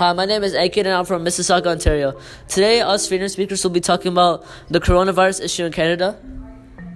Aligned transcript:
Hi, 0.00 0.14
my 0.14 0.24
name 0.24 0.42
is 0.42 0.54
Aiken 0.54 0.86
and 0.86 0.94
I'm 0.94 1.04
from 1.04 1.26
Mississauga, 1.26 1.66
Ontario. 1.66 2.18
Today, 2.48 2.80
us 2.80 3.06
freedom 3.06 3.28
speakers 3.28 3.62
will 3.62 3.70
be 3.70 3.82
talking 3.82 4.10
about 4.10 4.46
the 4.70 4.80
coronavirus 4.80 5.44
issue 5.44 5.66
in 5.66 5.72
Canada, 5.72 6.18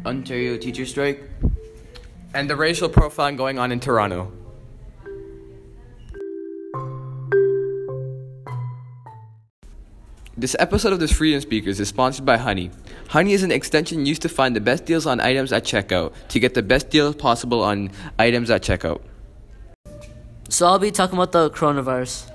Ontario 0.06 0.56
teacher 0.56 0.87
strike. 0.87 1.22
and 2.33 2.48
the 2.48 2.56
racial 2.56 2.88
profiling 2.88 3.37
going 3.37 3.58
on 3.58 3.72
in 3.72 3.79
Toronto. 3.79 4.33
This 10.39 10.57
episode 10.58 10.94
of 10.94 10.98
the 10.98 11.07
Freedom 11.07 11.43
Speakers 11.43 11.80
is 11.80 11.89
sponsored 11.89 12.25
by 12.25 12.39
Honey. 12.39 12.71
Honey 13.08 13.34
is 13.34 13.43
an 13.43 13.52
extension 13.52 14.07
used 14.07 14.22
to 14.22 14.30
find 14.30 14.57
the 14.57 14.62
best 14.62 14.87
deals 14.87 15.04
on 15.04 15.21
items 15.21 15.52
at 15.52 15.65
checkout 15.65 16.15
to 16.29 16.41
get 16.41 16.55
the 16.55 16.62
best 16.62 16.89
deals 16.89 17.16
possible 17.16 17.62
on 17.62 17.91
items 18.19 18.48
at 18.48 18.62
checkout. 18.62 19.02
So 20.48 20.66
I'll 20.66 20.79
be 20.79 20.91
talking 20.91 21.19
about 21.19 21.33
the 21.33 21.51
coronavirus. 21.51 22.30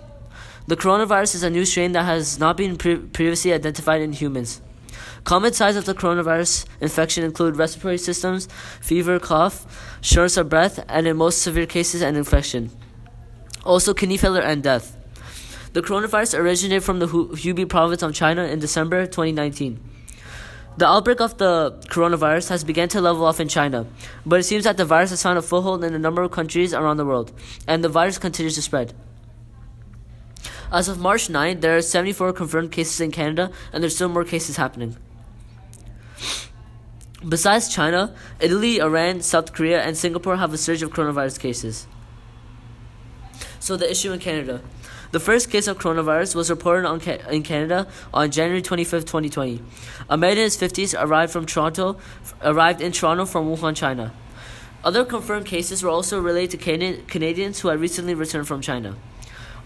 The 0.69 0.77
coronavirus 0.77 1.33
is 1.33 1.41
a 1.41 1.49
new 1.49 1.65
strain 1.65 1.93
that 1.93 2.03
has 2.03 2.37
not 2.37 2.55
been 2.55 2.77
pre- 2.77 2.97
previously 2.97 3.51
identified 3.51 4.01
in 4.01 4.13
humans. 4.13 4.61
Common 5.23 5.51
signs 5.51 5.75
of 5.75 5.85
the 5.85 5.95
coronavirus 5.95 6.67
infection 6.79 7.23
include 7.23 7.55
respiratory 7.55 7.97
systems, 7.97 8.47
fever, 8.79 9.17
cough, 9.17 9.65
shortness 10.01 10.37
of 10.37 10.47
breath, 10.47 10.85
and 10.87 11.07
in 11.07 11.17
most 11.17 11.41
severe 11.41 11.65
cases, 11.65 12.03
an 12.03 12.15
infection. 12.15 12.69
Also, 13.65 13.95
kidney 13.95 14.15
failure 14.15 14.43
and 14.43 14.61
death. 14.61 14.95
The 15.73 15.81
coronavirus 15.81 16.37
originated 16.37 16.83
from 16.83 16.99
the 16.99 17.07
Hu- 17.07 17.29
Hubei 17.29 17.67
province 17.67 18.03
of 18.03 18.13
China 18.13 18.43
in 18.43 18.59
December 18.59 19.07
2019. 19.07 19.79
The 20.77 20.85
outbreak 20.85 21.19
of 21.19 21.39
the 21.39 21.79
coronavirus 21.89 22.49
has 22.49 22.63
begun 22.63 22.89
to 22.89 23.01
level 23.01 23.25
off 23.25 23.39
in 23.39 23.47
China, 23.47 23.87
but 24.23 24.41
it 24.41 24.43
seems 24.43 24.65
that 24.65 24.77
the 24.77 24.85
virus 24.85 25.09
has 25.09 25.23
found 25.23 25.39
a 25.39 25.41
foothold 25.41 25.83
in 25.83 25.95
a 25.95 25.99
number 25.99 26.21
of 26.21 26.29
countries 26.29 26.75
around 26.75 26.97
the 26.97 27.05
world, 27.07 27.31
and 27.67 27.83
the 27.83 27.89
virus 27.89 28.19
continues 28.19 28.53
to 28.53 28.61
spread. 28.61 28.93
As 30.71 30.87
of 30.87 30.99
March 30.99 31.29
9, 31.29 31.61
there 31.61 31.75
are 31.75 31.81
74 31.81 32.33
confirmed 32.33 32.71
cases 32.71 33.01
in 33.01 33.11
Canada, 33.11 33.51
and 33.73 33.81
there's 33.81 33.95
still 33.95 34.09
more 34.09 34.23
cases 34.23 34.57
happening. 34.57 34.95
Besides 37.27 37.69
China, 37.69 38.13
Italy, 38.39 38.79
Iran, 38.79 39.21
South 39.21 39.51
Korea, 39.51 39.81
and 39.81 39.97
Singapore 39.97 40.37
have 40.37 40.53
a 40.53 40.57
surge 40.57 40.83
of 40.83 40.91
coronavirus 40.91 41.39
cases. 41.39 41.87
So, 43.59 43.75
the 43.75 43.89
issue 43.89 44.11
in 44.11 44.19
Canada. 44.19 44.61
The 45.11 45.19
first 45.19 45.49
case 45.49 45.67
of 45.67 45.79
coronavirus 45.79 46.35
was 46.35 46.51
reported 46.51 47.01
ca- 47.01 47.27
in 47.31 47.41
Canada 47.41 47.87
on 48.13 48.29
January 48.29 48.61
25, 48.61 49.05
2020. 49.05 49.61
A 50.07 50.17
man 50.17 50.33
in 50.33 50.37
his 50.37 50.55
50s 50.55 50.93
arrived 50.97 51.33
from 51.33 51.47
Toronto, 51.47 51.97
arrived 52.43 52.79
in 52.79 52.91
Toronto 52.91 53.25
from 53.25 53.47
Wuhan, 53.47 53.75
China. 53.75 54.13
Other 54.83 55.03
confirmed 55.03 55.47
cases 55.47 55.81
were 55.81 55.89
also 55.89 56.21
related 56.21 56.51
to 56.51 56.57
Cana- 56.57 57.01
Canadians 57.07 57.59
who 57.59 57.69
had 57.69 57.81
recently 57.81 58.13
returned 58.13 58.47
from 58.47 58.61
China. 58.61 58.95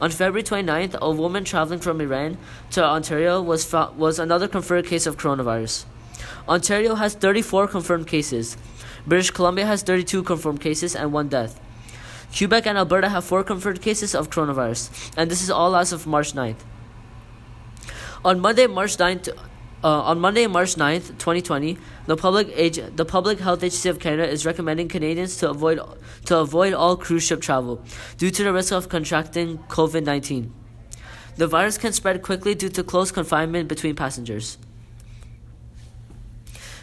On 0.03 0.09
February 0.11 0.43
29th, 0.43 0.95
a 1.01 1.11
woman 1.11 1.45
traveling 1.45 1.79
from 1.79 2.01
Iran 2.01 2.37
to 2.71 2.83
Ontario 2.83 3.41
was 3.41 3.71
was 3.71 4.19
another 4.19 4.49
confirmed 4.49 4.85
case 4.85 5.05
of 5.07 5.15
coronavirus. 5.15 5.85
Ontario 6.45 6.95
has 6.95 7.13
34 7.13 7.69
confirmed 7.69 8.05
cases. 8.05 8.57
British 9.07 9.31
Columbia 9.31 9.65
has 9.65 9.81
32 9.81 10.23
confirmed 10.23 10.59
cases 10.59 10.93
and 10.93 11.13
one 11.13 11.29
death. 11.29 11.57
Quebec 12.37 12.67
and 12.67 12.77
Alberta 12.77 13.07
have 13.07 13.23
four 13.23 13.45
confirmed 13.45 13.81
cases 13.81 14.13
of 14.13 14.29
coronavirus, 14.29 14.91
and 15.15 15.31
this 15.31 15.41
is 15.41 15.49
all 15.49 15.73
as 15.73 15.93
of 15.93 16.05
March 16.05 16.33
9th. 16.33 16.67
On 18.25 18.41
Monday, 18.41 18.67
March 18.67 18.97
9th, 18.97 19.29
uh, 19.83 20.01
on 20.01 20.19
Monday, 20.19 20.47
March 20.47 20.75
9th, 20.75 21.09
2020, 21.19 21.77
the 22.05 22.15
public 22.15 22.47
age, 22.53 22.79
the 22.95 23.03
Public 23.03 23.39
Health 23.39 23.63
Agency 23.63 23.89
of 23.89 23.99
Canada 23.99 24.27
is 24.27 24.45
recommending 24.45 24.87
Canadians 24.87 25.37
to 25.37 25.49
avoid 25.49 25.79
to 26.25 26.37
avoid 26.37 26.73
all 26.73 26.95
cruise 26.95 27.23
ship 27.23 27.41
travel 27.41 27.81
due 28.17 28.31
to 28.31 28.43
the 28.43 28.53
risk 28.53 28.71
of 28.71 28.87
contracting 28.87 29.57
COVID-19. 29.67 30.51
The 31.35 31.47
virus 31.47 31.77
can 31.77 31.91
spread 31.91 32.21
quickly 32.21 32.55
due 32.55 32.69
to 32.69 32.83
close 32.83 33.11
confinement 33.11 33.67
between 33.67 33.95
passengers. 33.95 34.57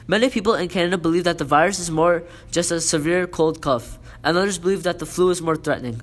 Many 0.07 0.29
people 0.29 0.55
in 0.55 0.69
Canada 0.69 0.99
believe 0.99 1.25
that 1.25 1.39
the 1.39 1.45
virus 1.45 1.79
is 1.79 1.91
more 1.91 2.25
just 2.51 2.71
a 2.71 2.81
severe 2.81 3.27
cold 3.27 3.63
cough, 3.63 3.99
and 4.23 4.37
others 4.37 4.59
believe 4.59 4.83
that 4.83 4.99
the 4.99 5.07
flu 5.07 5.31
is 5.31 5.41
more 5.41 5.57
threatening. 5.57 6.03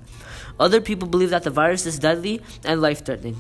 Other 0.60 0.82
people 0.82 1.08
believe 1.08 1.30
that 1.30 1.44
the 1.44 1.52
virus 1.52 1.86
is 1.86 2.00
deadly 2.00 2.42
and 2.64 2.82
life 2.82 3.06
threatening. 3.06 3.36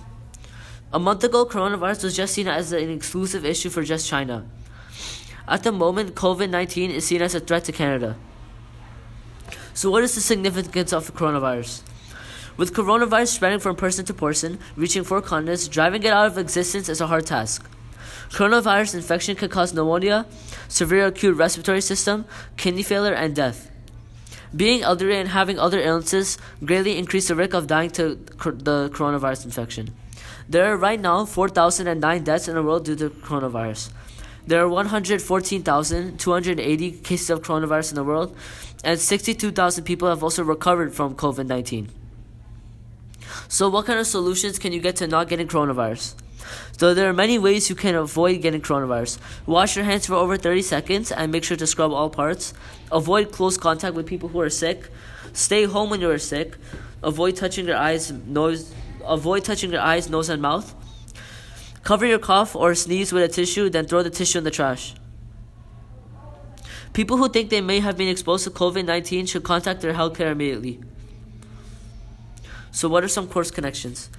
A 0.94 1.00
month 1.00 1.22
ago, 1.22 1.46
coronavirus 1.46 2.06
was 2.06 2.16
just 2.16 2.34
seen 2.34 2.48
as 2.48 2.72
an 2.72 2.90
exclusive 2.90 3.44
issue 3.44 3.70
for 3.70 3.84
just 3.84 4.08
China. 4.08 4.46
At 5.46 5.64
the 5.64 5.74
moment, 5.74 6.16
COVID 6.16 6.50
19 6.50 6.92
is 6.92 7.06
seen 7.06 7.22
as 7.22 7.36
a 7.36 7.42
threat 7.42 7.66
to 7.66 7.74
Canada. 7.74 8.16
So, 9.74 9.92
what 9.92 10.04
is 10.04 10.16
the 10.16 10.22
significance 10.22 10.94
of 10.94 11.06
the 11.06 11.12
coronavirus? 11.12 11.82
With 12.56 12.74
coronavirus 12.74 13.28
spreading 13.28 13.60
from 13.60 13.76
person 13.76 14.06
to 14.06 14.14
person, 14.14 14.60
reaching 14.78 15.04
four 15.04 15.22
continents, 15.22 15.68
driving 15.68 16.04
it 16.04 16.14
out 16.14 16.28
of 16.28 16.38
existence 16.38 16.88
is 16.88 17.02
a 17.02 17.08
hard 17.08 17.26
task. 17.26 17.70
Coronavirus 18.30 18.96
infection 18.96 19.36
can 19.36 19.50
cause 19.50 19.74
pneumonia, 19.74 20.26
severe 20.70 21.08
acute 21.08 21.36
respiratory 21.36 21.82
system, 21.82 22.24
kidney 22.56 22.82
failure, 22.82 23.14
and 23.14 23.36
death. 23.36 23.70
Being 24.56 24.84
elderly 24.84 25.18
and 25.18 25.30
having 25.30 25.60
other 25.60 25.82
illnesses 25.82 26.38
greatly 26.64 26.98
increase 26.98 27.28
the 27.28 27.36
risk 27.36 27.54
of 27.54 27.68
dying 27.68 27.90
to 27.92 28.16
the 28.16 28.90
coronavirus 28.94 29.44
infection. 29.44 29.94
There 30.50 30.72
are 30.72 30.78
right 30.78 31.00
now 31.00 31.26
4,009 31.26 32.24
deaths 32.24 32.48
in 32.48 32.56
the 32.56 32.64
world 32.64 32.86
due 32.86 32.96
to 32.96 33.10
coronavirus. 33.10 33.92
There 34.46 34.62
are 34.62 34.70
114,280 34.70 36.92
cases 36.92 37.30
of 37.30 37.42
coronavirus 37.42 37.92
in 37.92 37.96
the 37.96 38.06
world, 38.06 38.34
and 38.82 38.98
62,000 38.98 39.84
people 39.84 40.08
have 40.08 40.24
also 40.24 40.46
recovered 40.46 40.96
from 40.96 41.16
COVID 41.16 41.48
19. 41.48 41.90
So, 43.50 43.68
what 43.68 43.88
kind 43.88 44.00
of 44.00 44.08
solutions 44.08 44.58
can 44.58 44.72
you 44.72 44.80
get 44.80 44.96
to 44.98 45.08
not 45.08 45.28
getting 45.28 45.50
coronavirus? 45.50 46.16
So, 46.78 46.94
there 46.94 47.10
are 47.10 47.14
many 47.14 47.38
ways 47.38 47.70
you 47.70 47.76
can 47.76 47.96
avoid 47.96 48.42
getting 48.42 48.62
coronavirus. 48.62 49.20
Wash 49.46 49.76
your 49.76 49.84
hands 49.84 50.06
for 50.06 50.16
over 50.16 50.38
30 50.38 50.62
seconds 50.62 51.12
and 51.12 51.30
make 51.30 51.44
sure 51.44 51.58
to 51.58 51.68
scrub 51.68 51.92
all 51.92 52.10
parts. 52.10 52.54
Avoid 52.90 53.34
close 53.34 53.58
contact 53.58 53.96
with 53.96 54.06
people 54.06 54.30
who 54.30 54.40
are 54.40 54.50
sick. 54.50 54.88
Stay 55.34 55.66
home 55.66 55.90
when 55.90 56.00
you 56.00 56.10
are 56.10 56.18
sick. 56.18 56.56
Avoid 57.04 57.36
touching 57.36 57.68
your 57.68 57.76
eyes, 57.76 58.14
nose. 58.14 58.74
Avoid 59.08 59.46
touching 59.46 59.72
your 59.72 59.82
eyes, 59.82 60.10
nose, 60.10 60.30
and 60.30 60.42
mouth. 60.42 60.76
Cover 61.84 62.06
your 62.06 62.20
cough 62.20 62.56
or 62.56 62.76
sneeze 62.76 63.14
with 63.14 63.24
a 63.24 63.28
tissue, 63.28 63.70
then 63.70 63.88
throw 63.88 64.04
the 64.04 64.10
tissue 64.10 64.40
in 64.40 64.44
the 64.44 64.52
trash. 64.52 64.94
People 66.94 67.18
who 67.18 67.30
think 67.30 67.50
they 67.50 67.62
may 67.62 67.80
have 67.80 67.96
been 67.98 68.10
exposed 68.10 68.44
to 68.44 68.50
COVID 68.50 68.86
19 68.86 69.26
should 69.28 69.44
contact 69.44 69.82
their 69.82 69.94
healthcare 69.94 70.32
immediately. 70.32 70.80
So, 72.72 72.90
what 72.90 73.04
are 73.04 73.08
some 73.08 73.28
course 73.28 73.52
connections? 73.52 74.10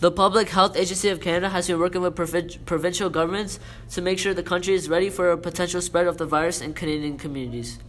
The 0.00 0.12
Public 0.12 0.48
Health 0.50 0.76
Agency 0.76 1.08
of 1.08 1.20
Canada 1.20 1.48
has 1.48 1.66
been 1.66 1.80
working 1.80 2.02
with 2.02 2.14
provi- 2.14 2.58
provincial 2.64 3.10
governments 3.10 3.58
to 3.90 4.00
make 4.00 4.20
sure 4.20 4.32
the 4.32 4.44
country 4.44 4.74
is 4.74 4.88
ready 4.88 5.10
for 5.10 5.32
a 5.32 5.36
potential 5.36 5.82
spread 5.82 6.06
of 6.06 6.18
the 6.18 6.24
virus 6.24 6.60
in 6.60 6.72
Canadian 6.72 7.18
communities. 7.18 7.80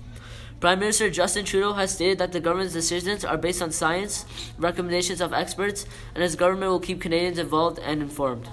Prime 0.59 0.79
Minister 0.79 1.09
Justin 1.09 1.45
Trudeau 1.45 1.73
has 1.73 1.93
stated 1.93 2.17
that 2.17 2.33
the 2.33 2.41
government's 2.41 2.73
decisions 2.73 3.23
are 3.23 3.37
based 3.37 3.61
on 3.61 3.71
science, 3.71 4.25
recommendations 4.57 5.21
of 5.21 5.31
experts, 5.31 5.85
and 6.13 6.21
his 6.21 6.35
government 6.35 6.71
will 6.71 6.81
keep 6.81 6.99
Canadians 6.99 7.39
involved 7.39 7.79
and 7.79 8.01
informed. 8.01 8.49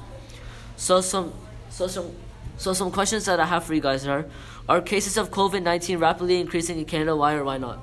So 0.76 1.00
some 1.00 1.32
so 1.68 1.88
some 1.88 2.12
so 2.58 2.72
some 2.72 2.92
questions 2.92 3.24
that 3.24 3.40
I 3.40 3.46
have 3.46 3.64
for 3.64 3.74
you 3.74 3.80
guys 3.80 4.06
are 4.06 4.24
are 4.68 4.80
cases 4.80 5.16
of 5.16 5.30
COVID-19 5.30 6.00
rapidly 6.00 6.40
increasing 6.40 6.78
in 6.78 6.84
Canada 6.84 7.16
why 7.16 7.34
or 7.34 7.44
why 7.44 7.58
not? 7.58 7.78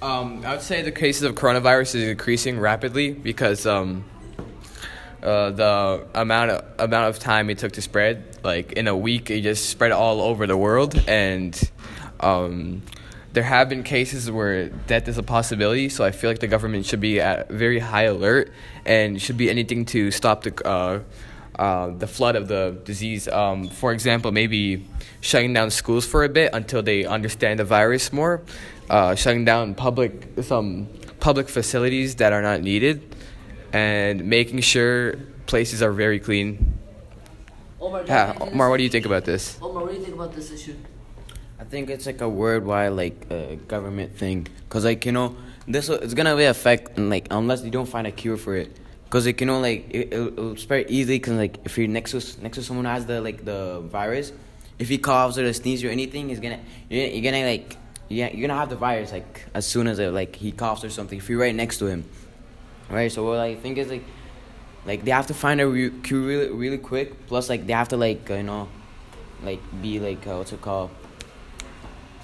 Um, 0.00 0.44
I 0.44 0.52
would 0.52 0.62
say 0.62 0.82
the 0.82 0.92
cases 0.92 1.22
of 1.22 1.34
coronavirus 1.34 1.96
is 1.96 2.08
increasing 2.08 2.60
rapidly 2.60 3.12
because 3.12 3.66
um, 3.66 4.04
uh, 5.22 5.50
the 5.50 6.06
amount 6.14 6.50
of 6.52 6.64
amount 6.78 7.08
of 7.08 7.18
time 7.18 7.50
it 7.50 7.58
took 7.58 7.72
to 7.72 7.82
spread, 7.82 8.38
like 8.44 8.72
in 8.72 8.86
a 8.86 8.96
week, 8.96 9.30
it 9.30 9.40
just 9.40 9.70
spread 9.70 9.90
all 9.90 10.20
over 10.20 10.46
the 10.46 10.56
world, 10.56 11.02
and 11.08 11.70
um, 12.20 12.82
there 13.36 13.44
have 13.44 13.68
been 13.68 13.82
cases 13.82 14.30
where 14.30 14.70
death 14.88 15.06
is 15.08 15.18
a 15.18 15.22
possibility. 15.22 15.90
So 15.90 16.02
I 16.02 16.10
feel 16.10 16.30
like 16.30 16.38
the 16.38 16.46
government 16.46 16.86
should 16.86 17.00
be 17.00 17.20
at 17.20 17.50
very 17.50 17.78
high 17.78 18.04
alert 18.04 18.50
and 18.86 19.20
should 19.20 19.36
be 19.36 19.50
anything 19.50 19.84
to 19.92 20.10
stop 20.10 20.42
the. 20.42 20.66
Uh, 20.66 21.00
uh, 21.58 21.88
the 21.88 22.06
flood 22.06 22.36
of 22.36 22.48
the 22.48 22.78
disease. 22.84 23.26
Um, 23.28 23.70
for 23.70 23.92
example, 23.92 24.30
maybe 24.30 24.86
shutting 25.22 25.54
down 25.54 25.70
schools 25.70 26.04
for 26.04 26.22
a 26.22 26.28
bit 26.28 26.50
until 26.52 26.82
they 26.82 27.06
understand 27.06 27.60
the 27.60 27.64
virus 27.64 28.12
more, 28.12 28.42
uh, 28.90 29.14
shutting 29.14 29.46
down 29.46 29.74
public 29.74 30.28
some 30.42 30.86
public 31.18 31.48
facilities 31.48 32.16
that 32.16 32.34
are 32.34 32.42
not 32.42 32.60
needed, 32.60 33.16
and 33.72 34.26
making 34.26 34.60
sure 34.60 35.14
places 35.46 35.82
are 35.82 35.92
very 35.92 36.20
clean. 36.20 36.74
Omar, 37.80 38.04
Yeah, 38.06 38.36
Omar, 38.38 38.68
what 38.68 38.76
do 38.76 38.82
you 38.82 38.90
think 38.90 39.06
about 39.06 39.24
this? 39.24 39.56
Omar, 39.62 39.82
what 39.84 39.92
do 39.92 39.96
you 39.96 40.04
think 40.04 40.14
about 40.14 40.34
this 40.34 40.52
issue? 40.52 40.76
I 41.58 41.64
think 41.64 41.88
it's 41.90 42.06
like 42.06 42.20
a 42.20 42.28
worldwide 42.28 42.92
like 42.92 43.26
uh, 43.30 43.54
government 43.66 44.12
thing, 44.16 44.46
cause 44.68 44.84
like 44.84 45.06
you 45.06 45.12
know 45.12 45.36
this 45.66 45.88
will- 45.88 45.96
it's 46.04 46.14
gonna 46.14 46.36
be 46.36 46.44
affect 46.44 46.98
like 46.98 47.26
unless 47.30 47.62
you 47.64 47.70
don't 47.70 47.88
find 47.88 48.06
a 48.06 48.12
cure 48.12 48.36
for 48.36 48.54
it, 48.56 48.76
cause 49.10 49.24
like 49.26 49.40
you 49.40 49.46
know 49.46 49.60
like 49.60 49.86
it, 49.90 50.12
it'll, 50.12 50.28
it'll 50.28 50.56
spread 50.56 50.86
easily, 50.90 51.18
cause 51.18 51.34
like 51.34 51.58
if 51.64 51.78
you're 51.78 51.88
next 51.88 52.10
to 52.12 52.42
next 52.42 52.56
to 52.56 52.62
someone 52.62 52.84
who 52.84 52.90
has 52.90 53.06
the 53.06 53.20
like 53.20 53.44
the 53.44 53.80
virus, 53.90 54.32
if 54.78 54.88
he 54.88 54.98
coughs 54.98 55.38
or 55.38 55.50
sneezes 55.52 55.84
or 55.84 55.88
anything, 55.88 56.28
he's 56.28 56.40
gonna 56.40 56.60
you're, 56.90 57.06
you're 57.06 57.22
gonna 57.32 57.44
like 57.44 57.76
yeah 58.08 58.30
you're 58.32 58.46
gonna 58.46 58.58
have 58.60 58.68
the 58.68 58.76
virus 58.76 59.10
like 59.12 59.46
as 59.54 59.66
soon 59.66 59.86
as 59.86 59.98
uh, 59.98 60.10
like 60.10 60.36
he 60.36 60.52
coughs 60.52 60.84
or 60.84 60.90
something 60.90 61.18
if 61.18 61.28
you're 61.30 61.40
right 61.40 61.54
next 61.54 61.78
to 61.78 61.86
him. 61.86 62.04
right? 62.90 63.10
So 63.10 63.24
what 63.26 63.38
I 63.38 63.54
think 63.54 63.78
is 63.78 63.88
like, 63.88 64.04
like 64.84 65.04
they 65.04 65.10
have 65.10 65.26
to 65.28 65.34
find 65.34 65.60
a 65.60 65.66
re- 65.66 65.90
cure 66.02 66.20
really, 66.20 66.50
really 66.50 66.78
quick. 66.78 67.26
Plus, 67.26 67.48
like 67.48 67.66
they 67.66 67.72
have 67.72 67.88
to 67.88 67.96
like 67.96 68.30
uh, 68.30 68.34
you 68.34 68.42
know, 68.42 68.68
like 69.42 69.60
be 69.80 69.98
like 70.00 70.26
uh, 70.26 70.36
what's 70.36 70.52
it 70.52 70.60
called? 70.60 70.90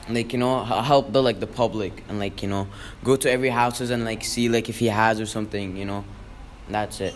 Like 0.09 0.33
you 0.33 0.39
know, 0.39 0.65
help 0.65 1.13
the 1.13 1.23
like 1.23 1.41
the 1.41 1.47
public 1.47 2.03
and 2.09 2.19
like 2.19 2.43
you 2.43 2.49
know, 2.49 2.69
go 3.05 3.17
to 3.17 3.31
every 3.31 3.51
houses 3.51 3.91
and 3.91 4.05
like 4.05 4.25
see 4.25 4.49
like 4.49 4.69
if 4.69 4.79
he 4.79 4.87
has 4.87 5.21
or 5.21 5.27
something. 5.27 5.77
You 5.77 5.85
know, 5.85 6.05
that's 6.69 7.01
it. 7.01 7.15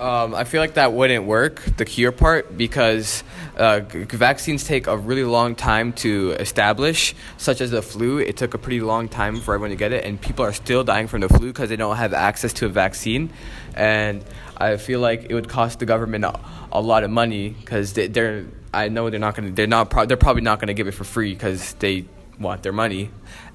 Um, 0.00 0.34
I 0.34 0.42
feel 0.42 0.60
like 0.60 0.74
that 0.74 0.92
wouldn't 0.92 1.24
work, 1.24 1.62
the 1.76 1.84
cure 1.84 2.10
part, 2.10 2.58
because 2.58 3.22
uh, 3.56 3.78
g- 3.80 4.02
vaccines 4.04 4.64
take 4.64 4.88
a 4.88 4.96
really 4.96 5.22
long 5.22 5.54
time 5.54 5.92
to 5.94 6.32
establish, 6.32 7.14
such 7.36 7.60
as 7.60 7.70
the 7.70 7.80
flu. 7.80 8.18
It 8.18 8.36
took 8.36 8.54
a 8.54 8.58
pretty 8.58 8.80
long 8.80 9.08
time 9.08 9.40
for 9.40 9.54
everyone 9.54 9.70
to 9.70 9.76
get 9.76 9.92
it, 9.92 10.04
and 10.04 10.20
people 10.20 10.44
are 10.44 10.52
still 10.52 10.82
dying 10.82 11.06
from 11.06 11.20
the 11.20 11.28
flu 11.28 11.46
because 11.52 11.68
they 11.68 11.76
don't 11.76 11.96
have 11.96 12.12
access 12.12 12.52
to 12.54 12.66
a 12.66 12.68
vaccine. 12.68 13.30
And 13.76 14.24
I 14.56 14.78
feel 14.78 14.98
like 14.98 15.26
it 15.30 15.34
would 15.34 15.48
cost 15.48 15.78
the 15.78 15.86
government 15.86 16.24
a, 16.24 16.40
a 16.72 16.80
lot 16.80 17.04
of 17.04 17.10
money 17.10 17.50
because 17.50 17.92
they, 17.92 18.08
they're. 18.08 18.46
I 18.72 18.88
know 18.88 19.08
they're 19.10 19.20
not 19.20 19.36
gonna. 19.36 19.52
They're 19.52 19.68
not. 19.68 19.90
Pro- 19.90 20.06
they're 20.06 20.16
probably 20.16 20.42
not 20.42 20.58
gonna 20.58 20.74
give 20.74 20.88
it 20.88 20.92
for 20.92 21.04
free 21.04 21.32
because 21.32 21.74
they 21.74 22.06
want 22.40 22.64
their 22.64 22.72
money, 22.72 23.10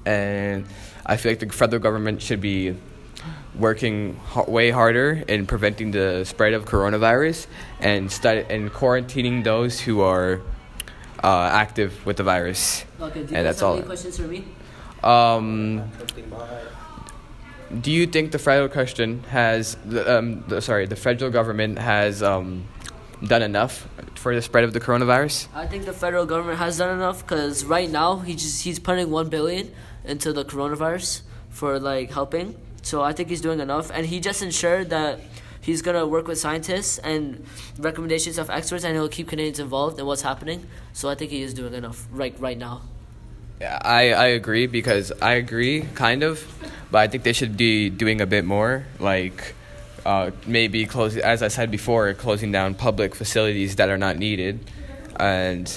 and 0.06 0.64
I 1.04 1.18
feel 1.18 1.32
like 1.32 1.40
the 1.40 1.50
federal 1.50 1.82
government 1.82 2.22
should 2.22 2.40
be 2.40 2.74
working 3.54 4.18
way 4.46 4.70
harder 4.70 5.22
in 5.26 5.46
preventing 5.46 5.90
the 5.90 6.24
spread 6.24 6.52
of 6.52 6.64
coronavirus 6.64 7.46
and 7.80 8.10
study 8.10 8.44
and 8.48 8.70
quarantining 8.70 9.42
those 9.44 9.80
who 9.80 10.00
are 10.00 10.40
uh, 11.22 11.48
active 11.52 12.04
with 12.06 12.16
the 12.16 12.22
virus. 12.22 12.84
Okay, 13.00 13.22
do 13.24 13.30
you 13.30 13.36
And 13.36 13.46
that's 13.46 13.60
have 13.60 13.68
all. 13.68 13.76
any 13.76 13.86
questions 13.86 14.16
for 14.16 14.28
me? 14.28 14.44
Um, 15.02 15.90
do 17.80 17.90
you 17.90 18.06
think 18.06 18.32
the 18.32 18.38
federal 18.38 18.68
question 18.68 19.22
has, 19.24 19.76
the, 19.84 20.18
um, 20.18 20.44
the, 20.48 20.60
sorry, 20.60 20.86
the 20.86 20.96
federal 20.96 21.30
government 21.30 21.78
has 21.78 22.22
um, 22.22 22.66
done 23.24 23.42
enough 23.42 23.88
for 24.14 24.34
the 24.34 24.42
spread 24.42 24.64
of 24.64 24.72
the 24.72 24.80
coronavirus? 24.80 25.48
I 25.54 25.66
think 25.66 25.84
the 25.86 25.92
federal 25.92 26.26
government 26.26 26.58
has 26.58 26.78
done 26.78 26.96
enough 26.96 27.22
because 27.22 27.64
right 27.64 27.88
now 27.88 28.16
he 28.18 28.34
just 28.34 28.64
he's 28.64 28.78
putting 28.78 29.10
one 29.10 29.28
billion 29.28 29.72
into 30.04 30.32
the 30.32 30.44
coronavirus 30.44 31.22
for 31.48 31.78
like 31.78 32.10
helping. 32.10 32.56
So 32.90 33.04
I 33.04 33.12
think 33.12 33.28
he's 33.28 33.40
doing 33.40 33.60
enough, 33.60 33.88
and 33.94 34.04
he 34.04 34.18
just 34.18 34.42
ensured 34.42 34.90
that 34.90 35.20
he's 35.60 35.80
gonna 35.80 36.04
work 36.08 36.26
with 36.26 36.40
scientists 36.40 36.98
and 36.98 37.46
recommendations 37.78 38.36
of 38.36 38.50
experts, 38.50 38.82
and 38.82 38.94
he'll 38.96 39.08
keep 39.08 39.28
Canadians 39.28 39.60
involved 39.60 40.00
in 40.00 40.06
what's 40.06 40.22
happening. 40.22 40.66
So 40.92 41.08
I 41.08 41.14
think 41.14 41.30
he 41.30 41.40
is 41.40 41.54
doing 41.54 41.72
enough 41.72 42.08
right 42.10 42.34
right 42.40 42.58
now. 42.58 42.82
Yeah, 43.60 43.78
I, 43.80 44.12
I 44.12 44.26
agree 44.40 44.66
because 44.66 45.12
I 45.22 45.34
agree, 45.34 45.82
kind 45.94 46.24
of, 46.24 46.44
but 46.90 46.98
I 46.98 47.06
think 47.06 47.22
they 47.22 47.32
should 47.32 47.56
be 47.56 47.90
doing 47.90 48.20
a 48.20 48.26
bit 48.26 48.44
more. 48.44 48.86
Like, 48.98 49.54
uh, 50.04 50.32
maybe 50.44 50.84
close, 50.84 51.16
as 51.16 51.44
I 51.44 51.48
said 51.48 51.70
before, 51.70 52.12
closing 52.14 52.50
down 52.50 52.74
public 52.74 53.14
facilities 53.14 53.76
that 53.76 53.88
are 53.88 53.98
not 53.98 54.16
needed, 54.16 54.68
and 55.14 55.70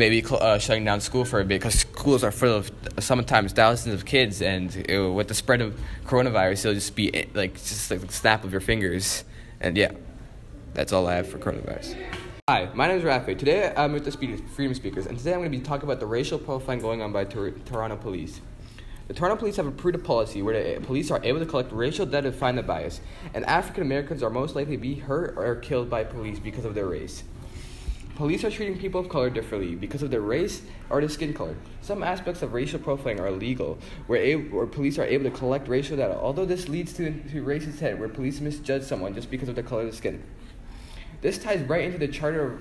maybe 0.00 0.24
uh, 0.30 0.58
shutting 0.58 0.82
down 0.82 0.98
school 0.98 1.26
for 1.26 1.40
a 1.40 1.44
bit 1.44 1.60
because 1.60 1.74
schools 1.74 2.24
are 2.24 2.32
full 2.32 2.56
of 2.56 2.72
sometimes 2.98 3.52
thousands 3.52 3.94
of 3.94 4.06
kids, 4.06 4.40
and 4.40 4.86
uh, 4.90 5.12
with 5.12 5.28
the 5.28 5.34
spread 5.34 5.60
of 5.60 5.78
coronavirus, 6.06 6.60
it'll 6.60 6.74
just 6.74 6.96
be 6.96 7.14
eh, 7.14 7.26
like 7.34 7.52
just 7.54 7.90
like 7.90 8.10
snap 8.10 8.42
of 8.42 8.50
your 8.50 8.62
fingers, 8.62 9.24
and 9.60 9.76
yeah, 9.76 9.92
that's 10.72 10.92
all 10.92 11.06
I 11.06 11.16
have 11.16 11.28
for 11.28 11.38
coronavirus. 11.38 11.94
Hi, 12.48 12.70
my 12.74 12.88
name 12.88 12.96
is 12.96 13.04
Rafi. 13.04 13.38
Today 13.38 13.72
I'm 13.76 13.92
with 13.92 14.06
the 14.06 14.10
Speed- 14.10 14.42
Freedom 14.56 14.74
Speakers, 14.74 15.06
and 15.06 15.18
today 15.18 15.34
I'm 15.34 15.40
going 15.40 15.52
to 15.52 15.58
be 15.58 15.62
talking 15.62 15.84
about 15.84 16.00
the 16.00 16.06
racial 16.06 16.38
profiling 16.38 16.80
going 16.80 17.02
on 17.02 17.12
by 17.12 17.24
Tor- 17.24 17.50
Toronto 17.66 17.96
police. 17.96 18.40
The 19.06 19.14
Toronto 19.14 19.36
police 19.36 19.56
have 19.56 19.66
approved 19.66 19.96
a 19.96 20.00
policy 20.00 20.40
where 20.40 20.54
the 20.76 20.80
police 20.80 21.10
are 21.10 21.20
able 21.22 21.40
to 21.40 21.46
collect 21.46 21.72
racial 21.72 22.06
data 22.06 22.30
to 22.30 22.36
find 22.36 22.56
the 22.56 22.62
bias, 22.62 23.02
and 23.34 23.44
African 23.44 23.82
Americans 23.82 24.22
are 24.22 24.30
most 24.30 24.56
likely 24.56 24.76
to 24.76 24.80
be 24.80 24.94
hurt 24.94 25.34
or 25.36 25.56
killed 25.56 25.90
by 25.90 26.04
police 26.04 26.38
because 26.38 26.64
of 26.64 26.74
their 26.74 26.86
race. 26.86 27.22
Police 28.20 28.44
are 28.44 28.50
treating 28.50 28.76
people 28.76 29.00
of 29.00 29.08
color 29.08 29.30
differently 29.30 29.74
because 29.74 30.02
of 30.02 30.10
their 30.10 30.20
race 30.20 30.60
or 30.90 31.00
their 31.00 31.08
skin 31.08 31.32
color. 31.32 31.56
Some 31.80 32.02
aspects 32.02 32.42
of 32.42 32.52
racial 32.52 32.78
profiling 32.78 33.18
are 33.18 33.28
illegal, 33.28 33.78
where, 34.08 34.36
where 34.36 34.66
police 34.66 34.98
are 34.98 35.04
able 35.04 35.24
to 35.24 35.30
collect 35.30 35.68
racial 35.68 35.96
data, 35.96 36.18
although 36.20 36.44
this 36.44 36.68
leads 36.68 36.92
to, 36.98 37.12
to 37.30 37.42
racist 37.42 37.78
head, 37.78 37.98
where 37.98 38.10
police 38.10 38.38
misjudge 38.42 38.82
someone 38.82 39.14
just 39.14 39.30
because 39.30 39.48
of 39.48 39.54
the 39.54 39.62
color 39.62 39.84
of 39.84 39.90
the 39.90 39.96
skin. 39.96 40.22
This 41.22 41.38
ties 41.38 41.62
right 41.62 41.84
into 41.84 41.96
the 41.96 42.08
Charter 42.08 42.46
of 42.46 42.60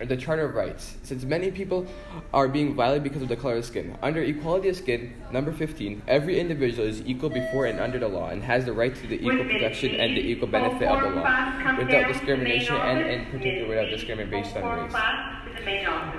or 0.00 0.06
the 0.06 0.16
Charter 0.16 0.44
of 0.44 0.54
Rights, 0.54 0.96
since 1.02 1.24
many 1.24 1.50
people 1.50 1.86
are 2.32 2.46
being 2.46 2.74
violated 2.74 3.02
because 3.02 3.22
of 3.22 3.28
the 3.28 3.36
color 3.36 3.56
of 3.56 3.64
skin. 3.64 3.96
Under 4.02 4.22
equality 4.22 4.68
of 4.68 4.76
skin, 4.76 5.14
number 5.32 5.52
15, 5.52 6.02
every 6.06 6.38
individual 6.38 6.86
is 6.86 7.02
equal 7.04 7.30
before 7.30 7.66
and 7.66 7.80
under 7.80 7.98
the 7.98 8.08
law 8.08 8.28
and 8.28 8.42
has 8.42 8.64
the 8.64 8.72
right 8.72 8.94
to 8.94 9.06
the 9.08 9.16
equal 9.16 9.44
protection 9.44 9.94
and 9.96 10.16
the 10.16 10.20
equal 10.20 10.48
benefit 10.48 10.88
of 10.88 11.02
the 11.02 11.20
law, 11.20 11.76
without 11.78 12.06
discrimination 12.12 12.76
and 12.76 13.00
in 13.00 13.26
particular 13.26 13.68
without 13.68 13.90
discrimination 13.90 14.28
based 14.30 14.56
on 14.56 14.84
race. 14.84 14.94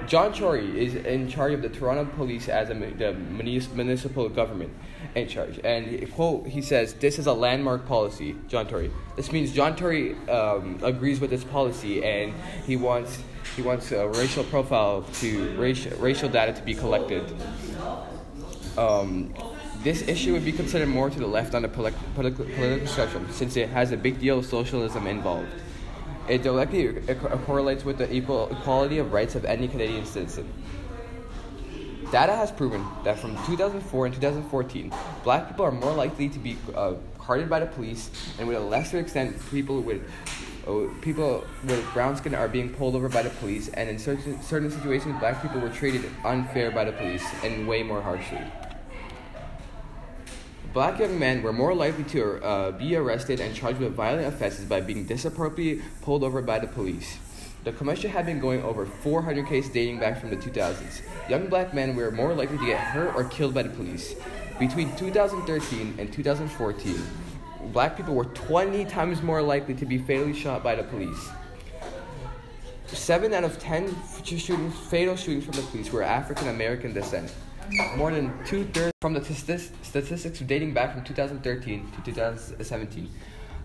John 0.07 0.33
Tory 0.33 0.79
is 0.79 0.95
in 0.95 1.29
charge 1.29 1.53
of 1.53 1.61
the 1.61 1.69
Toronto 1.69 2.05
Police 2.15 2.49
as 2.49 2.69
a, 2.69 2.73
the 2.73 3.13
municipal 3.13 4.27
government 4.27 4.71
in 5.15 5.27
charge. 5.27 5.59
And 5.63 6.11
quote, 6.13 6.47
he 6.47 6.61
says, 6.61 6.93
"This 6.93 7.19
is 7.19 7.27
a 7.27 7.33
landmark 7.33 7.85
policy." 7.85 8.35
John 8.47 8.67
Tory. 8.67 8.91
This 9.15 9.31
means 9.31 9.51
John 9.51 9.75
Tory 9.75 10.15
um, 10.27 10.79
agrees 10.83 11.19
with 11.19 11.29
this 11.29 11.43
policy, 11.43 12.03
and 12.03 12.33
he 12.65 12.75
wants 12.75 13.19
he 13.55 13.61
wants 13.61 13.91
a 13.91 14.07
racial 14.07 14.43
profile 14.45 15.03
to 15.15 15.55
racial 15.57 15.97
racial 15.97 16.29
data 16.29 16.53
to 16.53 16.61
be 16.61 16.73
collected. 16.73 17.23
Um, 18.77 19.33
this 19.83 20.07
issue 20.07 20.33
would 20.33 20.45
be 20.45 20.51
considered 20.51 20.89
more 20.89 21.09
to 21.09 21.19
the 21.19 21.27
left 21.27 21.55
on 21.55 21.61
the 21.61 21.69
politi- 21.69 21.93
political 22.15 22.45
political 22.45 22.87
spectrum, 22.87 23.27
since 23.31 23.55
it 23.55 23.69
has 23.69 23.91
a 23.91 23.97
big 23.97 24.19
deal 24.19 24.39
of 24.39 24.45
socialism 24.45 25.07
involved. 25.07 25.49
It 26.27 26.43
directly 26.43 26.93
co- 26.93 27.37
correlates 27.45 27.83
with 27.83 27.97
the 27.97 28.13
equal 28.13 28.49
equality 28.51 28.99
of 28.99 29.11
rights 29.13 29.35
of 29.35 29.45
any 29.45 29.67
Canadian 29.67 30.05
citizen. 30.05 30.47
Data 32.11 32.35
has 32.35 32.51
proven 32.51 32.83
that 33.03 33.19
from 33.19 33.37
2004 33.45 34.05
and 34.07 34.15
2014, 34.15 34.91
black 35.23 35.47
people 35.47 35.63
are 35.63 35.71
more 35.71 35.93
likely 35.93 36.27
to 36.27 36.39
be 36.39 36.57
uh, 36.75 36.95
carded 37.19 37.47
by 37.47 37.59
the 37.59 37.67
police, 37.67 38.09
and 38.39 38.47
with 38.47 38.57
a 38.57 38.59
lesser 38.59 38.97
extent, 38.97 39.37
people 39.51 39.79
with 39.81 40.01
uh, 40.67 40.87
people 41.01 41.45
with 41.65 41.93
brown 41.93 42.15
skin 42.15 42.33
are 42.33 42.47
being 42.47 42.73
pulled 42.73 42.95
over 42.95 43.09
by 43.09 43.21
the 43.21 43.29
police, 43.29 43.67
and 43.69 43.87
in 43.87 43.99
certain 43.99 44.41
certain 44.41 44.71
situations, 44.71 45.19
black 45.19 45.39
people 45.39 45.61
were 45.61 45.69
treated 45.69 46.03
unfair 46.25 46.71
by 46.71 46.83
the 46.83 46.91
police 46.93 47.25
and 47.43 47.67
way 47.67 47.83
more 47.83 48.01
harshly. 48.01 48.41
Black 50.73 50.99
young 50.99 51.19
men 51.19 51.43
were 51.43 51.53
more 51.53 51.75
likely 51.75 52.05
to 52.05 52.43
uh, 52.43 52.71
be 52.71 52.95
arrested 52.95 53.39
and 53.39 53.53
charged 53.53 53.79
with 53.79 53.93
violent 53.93 54.25
offenses 54.25 54.65
by 54.65 54.81
being 54.81 55.05
disappropriately 55.05 55.83
pulled 56.01 56.23
over 56.23 56.41
by 56.41 56.57
the 56.57 56.67
police. 56.67 57.19
The 57.65 57.73
commission 57.73 58.09
had 58.09 58.25
been 58.25 58.39
going 58.39 58.63
over 58.63 58.85
400 58.85 59.45
cases 59.47 59.71
dating 59.71 59.99
back 59.99 60.19
from 60.19 60.29
the 60.29 60.37
2000s. 60.37 61.01
Young 61.29 61.47
black 61.47 61.73
men 61.73 61.95
were 61.95 62.09
more 62.09 62.33
likely 62.33 62.57
to 62.57 62.65
get 62.65 62.79
hurt 62.79 63.13
or 63.15 63.25
killed 63.25 63.53
by 63.53 63.63
the 63.63 63.69
police. 63.69 64.15
Between 64.57 64.95
2013 64.95 65.95
and 65.99 66.11
2014, 66.11 67.03
black 67.73 67.97
people 67.97 68.15
were 68.15 68.25
20 68.25 68.85
times 68.85 69.21
more 69.21 69.41
likely 69.41 69.73
to 69.75 69.85
be 69.85 69.97
fatally 69.97 70.33
shot 70.33 70.63
by 70.63 70.75
the 70.75 70.83
police. 70.83 71.29
Seven 72.87 73.33
out 73.33 73.43
of 73.43 73.59
ten 73.59 73.95
shootings, 74.23 74.75
fatal 74.89 75.15
shootings 75.15 75.45
from 75.45 75.53
the 75.53 75.61
police 75.63 75.91
were 75.91 76.01
African 76.01 76.47
American 76.47 76.91
descent. 76.91 77.31
More 77.95 78.11
than 78.11 78.33
two 78.45 78.65
thirds 78.65 78.93
from 78.99 79.13
the 79.13 79.19
statis- 79.19 79.69
statistics 79.83 80.39
dating 80.39 80.73
back 80.73 80.93
from 80.93 81.03
2013 81.03 81.91
to 81.91 82.01
2017 82.01 83.09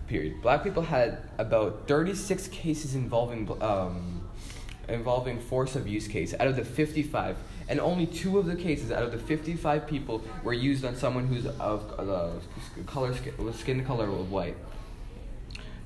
period. 0.06 0.40
Black 0.42 0.62
people 0.62 0.82
had 0.82 1.18
about 1.38 1.86
36 1.88 2.48
cases 2.48 2.94
involving 2.94 3.50
um, 3.62 4.28
involving 4.88 5.40
force 5.40 5.76
abuse 5.76 6.06
case 6.06 6.34
out 6.34 6.46
of 6.46 6.56
the 6.56 6.64
55, 6.64 7.36
and 7.68 7.80
only 7.80 8.06
two 8.06 8.38
of 8.38 8.46
the 8.46 8.56
cases 8.56 8.90
out 8.90 9.02
of 9.02 9.12
the 9.12 9.18
55 9.18 9.86
people 9.86 10.22
were 10.42 10.52
used 10.52 10.84
on 10.84 10.94
someone 10.94 11.26
who's 11.26 11.46
of 11.46 11.98
uh, 11.98 12.30
color 12.86 13.14
skin, 13.14 13.52
skin 13.54 13.84
color 13.84 14.08
of 14.08 14.30
white. 14.30 14.56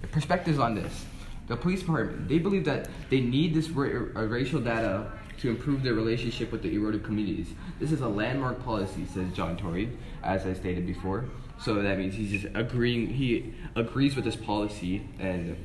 The 0.00 0.08
perspectives 0.08 0.58
on 0.58 0.74
this. 0.74 1.06
The 1.48 1.56
police 1.56 1.80
department, 1.80 2.28
they 2.28 2.38
believe 2.38 2.64
that 2.66 2.88
they 3.08 3.20
need 3.20 3.54
this 3.54 3.70
ra- 3.70 3.88
uh, 4.14 4.26
racial 4.26 4.60
data 4.60 5.10
to 5.38 5.48
improve 5.48 5.82
their 5.82 5.94
relationship 5.94 6.52
with 6.52 6.62
the 6.62 6.74
eroded 6.74 7.04
communities. 7.04 7.48
This 7.78 7.92
is 7.92 8.00
a 8.00 8.08
landmark 8.08 8.62
policy, 8.64 9.06
says 9.06 9.32
John 9.32 9.56
Tory, 9.56 9.88
as 10.22 10.44
I 10.44 10.52
stated 10.52 10.86
before. 10.86 11.24
So 11.60 11.82
that 11.82 11.98
means 11.98 12.14
he's 12.14 12.42
just 12.42 12.54
agreeing, 12.54 13.08
he 13.08 13.52
agrees 13.74 14.14
with 14.14 14.24
this 14.24 14.36
policy, 14.36 15.02
and 15.18 15.56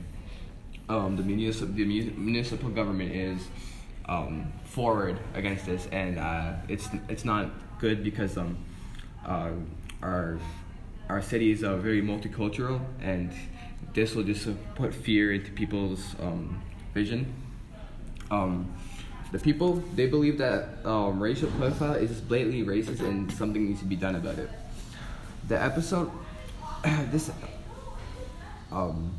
um, 0.90 1.16
the, 1.16 1.24
municipal, 1.24 1.74
the 1.74 1.86
municipal 1.86 2.70
government 2.70 3.12
is 3.14 3.48
um, 4.10 4.52
forward 4.66 5.20
against 5.36 5.66
this, 5.66 5.88
and 5.92 6.18
uh, 6.18 6.54
it's, 6.68 6.90
it's 7.10 7.26
not 7.26 7.52
good 7.80 8.04
because 8.04 8.38
um, 8.38 8.58
uh, 9.26 9.52
our, 10.02 10.40
our 11.10 11.20
is 11.20 11.64
uh, 11.64 11.78
very 11.78 12.02
multicultural, 12.02 12.82
and 13.00 13.32
this 13.94 14.16
will 14.16 14.24
just 14.24 14.48
put 14.76 14.94
fear 14.94 15.32
into 15.32 15.52
people's 15.52 16.16
um, 16.20 16.62
vision. 16.94 17.32
Um, 18.32 18.74
the 19.32 19.40
people 19.40 19.84
they 19.96 20.06
believe 20.06 20.38
that 20.38 20.86
um, 20.86 21.22
racial 21.22 21.50
profile 21.52 21.94
is 21.94 22.22
blatantly 22.22 22.64
racist 22.64 23.00
and 23.00 23.32
something 23.32 23.66
needs 23.66 23.80
to 23.80 23.86
be 23.86 23.96
done 23.96 24.16
about 24.16 24.38
it. 24.38 24.50
The 25.48 25.62
episode, 25.62 26.12
this 27.12 27.32
Um, 28.72 29.14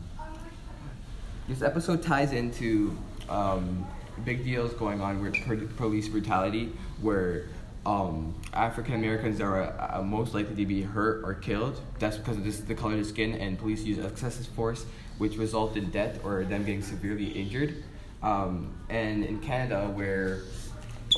this 1.47 1.61
episode 1.62 2.02
ties 2.02 2.33
into 2.33 2.97
um, 3.28 3.87
big 4.25 4.43
deals 4.45 4.73
going 4.75 5.00
on 5.00 5.23
with 5.23 5.35
police 5.76 6.09
brutality, 6.09 6.73
where 7.02 7.45
um, 7.85 8.35
African 8.54 8.95
Americans 8.95 9.40
are 9.40 9.62
uh, 9.62 10.02
most 10.02 10.33
likely 10.33 10.54
to 10.57 10.66
be 10.66 10.83
hurt 10.83 11.23
or 11.25 11.35
killed. 11.35 11.81
That's 11.99 12.16
because 12.16 12.38
of 12.38 12.45
this, 12.45 12.61
the 12.61 12.75
color 12.75 12.95
of 12.95 13.00
the 13.00 13.04
skin, 13.04 13.35
and 13.35 13.59
police 13.59 13.83
use 13.83 13.99
excessive 13.99 14.47
force, 14.47 14.87
which 15.19 15.37
result 15.37 15.76
in 15.76 15.90
death 15.90 16.25
or 16.25 16.45
them 16.45 16.64
getting 16.64 16.83
severely 16.83 17.26
injured. 17.26 17.85
Um, 18.23 18.73
and 18.88 19.25
in 19.25 19.40
Canada, 19.40 19.90
where 19.93 20.40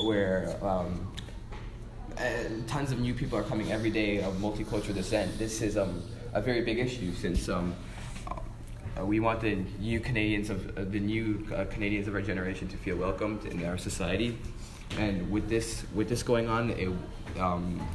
where 0.03 0.57
um, 0.61 1.13
tons 2.67 2.91
of 2.91 2.99
new 2.99 3.13
people 3.13 3.37
are 3.37 3.43
coming 3.43 3.71
every 3.71 3.89
day 3.89 4.21
of 4.21 4.33
multicultural 4.35 4.93
descent, 4.93 5.37
this 5.37 5.61
is 5.61 5.77
um, 5.77 6.01
a 6.33 6.41
very 6.41 6.61
big 6.61 6.79
issue 6.79 7.13
since 7.13 7.49
um, 7.49 7.75
uh, 8.97 9.05
we 9.05 9.19
want 9.19 9.41
the 9.41 9.55
new 9.79 9.99
Canadians 9.99 10.49
of 10.49 10.77
uh, 10.77 10.83
the 10.83 10.99
new 10.99 11.45
uh, 11.53 11.65
Canadians 11.65 12.07
of 12.07 12.15
our 12.15 12.21
generation 12.21 12.67
to 12.67 12.77
feel 12.77 12.97
welcomed 12.97 13.45
in 13.45 13.63
our 13.65 13.77
society, 13.77 14.37
and 14.97 15.29
with 15.29 15.47
this 15.49 15.83
with 15.93 16.09
this 16.09 16.23
going 16.23 16.47
on, 16.47 16.71
it, 16.71 16.89
um, 17.39 17.85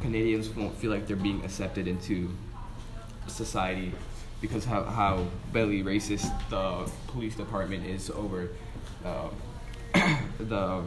Canadians 0.00 0.48
won't 0.50 0.74
feel 0.76 0.90
like 0.90 1.06
they're 1.06 1.16
being 1.16 1.44
accepted 1.44 1.86
into 1.86 2.30
society 3.26 3.92
because 4.40 4.64
how 4.64 4.84
how 4.84 5.26
badly 5.52 5.82
racist 5.82 6.30
the 6.48 6.90
police 7.08 7.34
department 7.34 7.84
is 7.84 8.08
over 8.10 8.48
uh, 9.04 9.28
the 10.38 10.82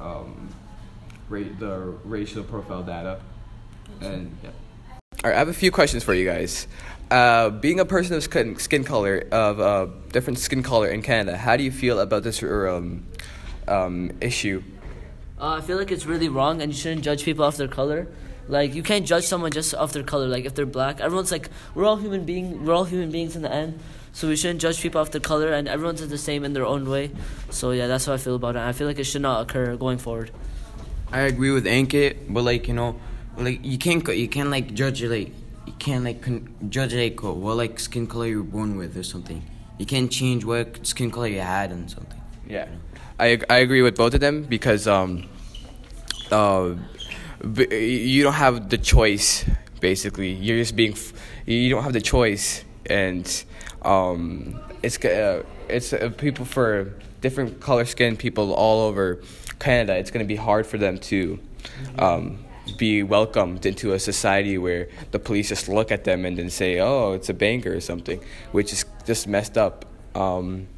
um, 0.00 0.48
ra- 1.28 1.42
the 1.58 1.94
racial 2.04 2.42
profile 2.42 2.82
data, 2.82 3.20
and 4.00 4.36
yeah. 4.42 4.50
All 5.24 5.30
right, 5.30 5.36
I 5.36 5.38
have 5.38 5.48
a 5.48 5.54
few 5.54 5.70
questions 5.70 6.04
for 6.04 6.14
you 6.14 6.24
guys. 6.24 6.68
Uh, 7.10 7.50
being 7.50 7.80
a 7.80 7.84
person 7.84 8.14
of 8.14 8.22
skin, 8.22 8.56
skin 8.58 8.84
color 8.84 9.26
of 9.32 9.60
uh, 9.60 9.86
different 10.12 10.38
skin 10.38 10.62
color 10.62 10.88
in 10.88 11.02
Canada, 11.02 11.36
how 11.36 11.56
do 11.56 11.64
you 11.64 11.72
feel 11.72 12.00
about 12.00 12.22
this 12.22 12.42
um, 12.42 13.06
um, 13.66 14.12
issue? 14.20 14.62
Uh, 15.40 15.54
I 15.54 15.60
feel 15.60 15.78
like 15.78 15.90
it's 15.90 16.06
really 16.06 16.28
wrong, 16.28 16.60
and 16.60 16.72
you 16.72 16.78
shouldn't 16.78 17.02
judge 17.02 17.24
people 17.24 17.44
off 17.44 17.56
their 17.56 17.68
color. 17.68 18.08
Like 18.48 18.74
you 18.74 18.82
can't 18.82 19.06
judge 19.06 19.24
someone 19.24 19.52
just 19.52 19.74
off 19.74 19.92
their 19.92 20.02
color. 20.02 20.26
Like 20.26 20.44
if 20.46 20.54
they're 20.54 20.66
black, 20.66 21.00
everyone's 21.00 21.30
like 21.30 21.50
we're 21.74 21.84
all 21.84 21.96
human 21.96 22.24
being. 22.24 22.64
We're 22.64 22.72
all 22.72 22.84
human 22.84 23.10
beings 23.10 23.36
in 23.36 23.42
the 23.42 23.52
end. 23.52 23.78
So 24.12 24.26
we 24.26 24.36
shouldn't 24.36 24.60
judge 24.60 24.80
people 24.80 25.00
off 25.00 25.10
their 25.10 25.20
color, 25.20 25.52
and 25.52 25.68
everyone's 25.68 26.06
the 26.06 26.18
same 26.18 26.44
in 26.44 26.54
their 26.54 26.66
own 26.66 26.88
way. 26.88 27.10
So 27.50 27.72
yeah, 27.72 27.86
that's 27.86 28.06
how 28.06 28.14
I 28.14 28.16
feel 28.16 28.34
about 28.34 28.56
it. 28.56 28.60
I 28.60 28.72
feel 28.72 28.86
like 28.86 28.98
it 28.98 29.04
should 29.04 29.22
not 29.22 29.42
occur 29.42 29.76
going 29.76 29.98
forward. 29.98 30.30
I 31.10 31.20
agree 31.20 31.50
with 31.50 31.64
Ankit, 31.64 32.16
but 32.28 32.44
like 32.44 32.68
you 32.68 32.74
know, 32.74 33.00
like 33.36 33.64
you 33.64 33.78
can't 33.78 34.06
you 34.08 34.28
can't 34.28 34.50
like 34.50 34.74
judge 34.74 35.02
like 35.02 35.32
you 35.66 35.72
can't 35.78 36.04
like 36.04 36.22
con- 36.22 36.48
judge 36.68 36.94
like 36.94 37.22
what 37.22 37.56
like 37.56 37.80
skin 37.80 38.06
color 38.06 38.26
you're 38.26 38.42
born 38.42 38.76
with 38.76 38.96
or 38.96 39.02
something. 39.02 39.42
You 39.78 39.86
can't 39.86 40.10
change 40.10 40.44
what 40.44 40.86
skin 40.86 41.10
color 41.10 41.28
you 41.28 41.40
had 41.40 41.70
and 41.70 41.90
something. 41.90 42.20
Yeah, 42.46 42.68
I 43.18 43.28
ag- 43.28 43.46
I 43.48 43.58
agree 43.58 43.82
with 43.82 43.96
both 43.96 44.14
of 44.14 44.20
them 44.20 44.42
because 44.42 44.86
um, 44.86 45.28
uh, 46.30 46.74
you 47.70 48.22
don't 48.22 48.34
have 48.34 48.68
the 48.68 48.78
choice. 48.78 49.44
Basically, 49.80 50.32
you're 50.32 50.58
just 50.58 50.76
being. 50.76 50.92
F- 50.92 51.12
you 51.46 51.70
don't 51.70 51.84
have 51.84 51.94
the 51.94 52.00
choice, 52.02 52.64
and 52.86 53.44
um, 53.82 54.60
it's 54.82 55.02
uh, 55.02 55.42
it's 55.68 55.92
uh, 55.92 56.10
people 56.18 56.44
for 56.44 56.92
different 57.20 57.60
color 57.60 57.84
skin 57.84 58.16
people 58.16 58.52
all 58.52 58.86
over 58.86 59.22
Canada. 59.58 59.96
It's 59.96 60.10
gonna 60.10 60.24
be 60.24 60.36
hard 60.36 60.66
for 60.66 60.78
them 60.78 60.98
to. 60.98 61.38
Um, 61.98 62.44
be 62.76 63.02
welcomed 63.02 63.64
into 63.64 63.92
a 63.92 63.98
society 63.98 64.58
where 64.58 64.88
the 65.10 65.18
police 65.18 65.48
just 65.48 65.68
look 65.68 65.90
at 65.90 66.04
them 66.04 66.24
and 66.24 66.36
then 66.36 66.50
say, 66.50 66.78
"Oh, 66.80 67.12
it's 67.12 67.28
a 67.28 67.34
banker" 67.34 67.74
or 67.74 67.80
something, 67.80 68.20
which 68.52 68.72
is 68.72 68.84
just 69.06 69.26
messed 69.26 69.56
up. 69.56 69.86
Um, 70.14 70.68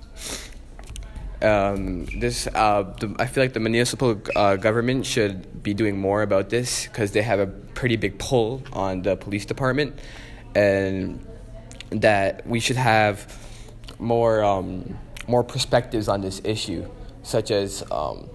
um, 1.42 2.04
this 2.06 2.46
uh, 2.54 2.82
the, 3.00 3.14
I 3.18 3.26
feel 3.26 3.42
like 3.42 3.54
the 3.54 3.60
municipal 3.60 4.20
uh, 4.36 4.56
government 4.56 5.06
should 5.06 5.62
be 5.62 5.74
doing 5.74 5.98
more 5.98 6.22
about 6.22 6.50
this 6.50 6.86
because 6.86 7.12
they 7.12 7.22
have 7.22 7.40
a 7.40 7.46
pretty 7.46 7.96
big 7.96 8.18
pull 8.18 8.62
on 8.72 9.02
the 9.02 9.16
police 9.16 9.46
department, 9.46 9.98
and 10.54 11.24
that 11.90 12.46
we 12.46 12.60
should 12.60 12.76
have 12.76 13.38
more 13.98 14.44
um, 14.44 14.98
more 15.26 15.42
perspectives 15.42 16.08
on 16.08 16.20
this 16.20 16.40
issue, 16.44 16.86
such 17.22 17.50
as 17.50 17.82
um, 17.90 18.28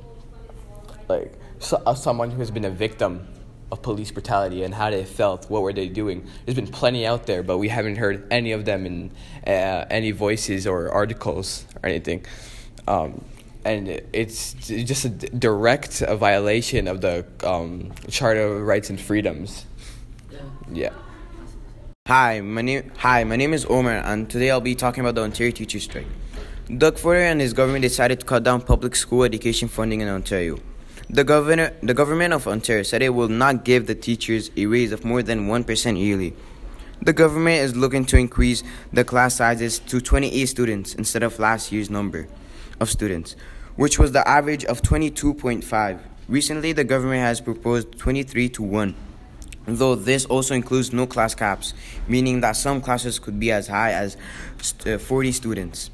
like 1.08 1.34
so, 1.60 1.82
uh, 1.86 1.94
someone 1.94 2.32
who 2.32 2.40
has 2.40 2.52
been 2.52 2.66
a 2.66 2.70
victim 2.70 3.28
of 3.72 3.82
police 3.82 4.12
brutality 4.12 4.64
and 4.64 4.74
how 4.74 4.90
they 4.90 5.04
felt, 5.04 5.50
what 5.50 5.62
were 5.62 5.74
they 5.74 5.88
doing. 5.88 6.28
There's 6.46 6.56
been 6.56 6.68
plenty 6.68 7.06
out 7.06 7.26
there, 7.26 7.44
but 7.44 7.58
we 7.58 7.70
haven't 7.70 7.96
heard 7.96 8.28
any 8.32 8.52
of 8.52 8.66
them 8.66 8.86
in 8.86 9.12
uh, 9.48 9.86
any 9.90 10.12
voices 10.12 10.68
or 10.68 10.92
articles 10.92 11.66
or 11.82 11.90
anything. 11.90 12.26
Um, 12.88 13.24
and 13.64 13.88
it's 14.14 14.54
just 14.54 15.06
a 15.06 15.10
direct 15.10 16.02
a 16.02 16.16
violation 16.16 16.88
of 16.88 17.02
the 17.02 17.26
um, 17.44 17.92
Charter 18.10 18.42
of 18.42 18.62
Rights 18.62 18.92
and 18.92 19.02
Freedoms. 19.02 19.66
Yeah. 20.72 20.94
Hi, 22.08 22.42
my 22.42 22.62
name 22.62 22.92
Hi, 22.98 23.24
my 23.24 23.36
name 23.36 23.54
is 23.54 23.66
Omar, 23.66 23.94
and 23.94 24.30
today 24.30 24.52
I'll 24.52 24.62
be 24.62 24.76
talking 24.76 25.02
about 25.02 25.16
the 25.16 25.24
Ontario 25.24 25.52
teacher 25.52 25.80
strike. 25.80 26.06
Doug 26.78 27.00
Ford 27.00 27.18
and 27.18 27.42
his 27.42 27.54
government 27.54 27.82
decided 27.82 28.20
to 28.20 28.26
cut 28.26 28.44
down 28.44 28.62
public 28.62 28.96
school 28.96 29.24
education 29.24 29.68
funding 29.68 30.02
in 30.02 30.08
Ontario. 30.08 30.60
The 31.10 31.24
governor, 31.24 31.72
the 31.84 31.94
government 31.94 32.34
of 32.34 32.48
Ontario 32.48 32.84
said 32.84 33.04
it 33.04 33.10
will 33.10 33.28
not 33.30 33.64
give 33.64 33.86
the 33.86 33.94
teachers 33.94 34.50
a 34.58 34.66
raise 34.66 34.92
of 34.92 35.06
more 35.06 35.22
than 35.22 35.48
one 35.48 35.64
percent 35.64 35.98
yearly. 35.98 36.34
The 37.02 37.14
government 37.14 37.62
is 37.62 37.76
looking 37.76 38.06
to 38.06 38.18
increase 38.18 38.64
the 38.92 39.04
class 39.04 39.36
sizes 39.36 39.78
to 39.80 40.02
28 40.02 40.46
students 40.48 40.96
instead 40.96 41.22
of 41.22 41.38
last 41.38 41.72
year's 41.72 41.90
number 41.90 42.28
of 42.80 42.90
students, 42.90 43.36
which 43.76 44.00
was 44.00 44.14
the 44.14 44.28
average 44.28 44.66
of 44.66 44.82
22.5. 44.82 46.00
Recently, 46.28 46.72
the 46.72 46.84
government 46.84 47.22
has 47.22 47.40
proposed 47.40 47.98
23 48.00 48.50
to 48.50 48.64
1 48.64 48.96
though 49.68 49.96
this 49.96 50.26
also 50.26 50.54
includes 50.54 50.94
no 50.94 51.08
class 51.08 51.34
caps, 51.34 51.74
meaning 52.08 52.42
that 52.42 52.54
some 52.54 52.82
classes 52.82 53.20
could 53.20 53.40
be 53.40 53.52
as 53.52 53.68
high 53.68 53.94
as 53.94 54.16
uh, 54.86 54.98
40 54.98 55.32
students. 55.32 55.90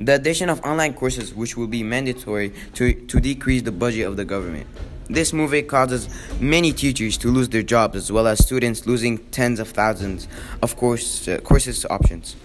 The 0.00 0.14
addition 0.14 0.48
of 0.48 0.60
online 0.62 0.94
courses, 0.94 1.34
which 1.34 1.56
will 1.56 1.66
be 1.66 1.82
mandatory 1.82 2.52
to, 2.74 2.92
to 2.92 3.20
decrease 3.20 3.62
the 3.62 3.72
budget 3.72 4.06
of 4.06 4.16
the 4.16 4.24
government. 4.24 4.66
This 5.08 5.32
move 5.32 5.66
causes 5.66 6.08
many 6.40 6.72
teachers 6.72 7.18
to 7.18 7.28
lose 7.28 7.48
their 7.48 7.62
jobs, 7.62 7.96
as 7.96 8.10
well 8.10 8.26
as 8.26 8.44
students 8.44 8.86
losing 8.86 9.18
tens 9.30 9.60
of 9.60 9.68
thousands 9.68 10.26
of 10.62 10.76
course, 10.76 11.28
uh, 11.28 11.38
courses 11.38 11.84
options, 11.90 12.36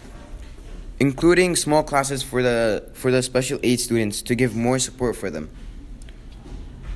including 1.00 1.56
small 1.56 1.84
classes 1.84 2.24
for 2.24 2.44
the, 2.44 2.90
for 2.94 3.12
the 3.12 3.22
special 3.22 3.60
aid 3.64 3.80
students 3.80 4.22
to 4.24 4.36
give 4.36 4.56
more 4.56 4.80
support 4.80 5.16
for 5.16 5.30
them. 5.30 5.50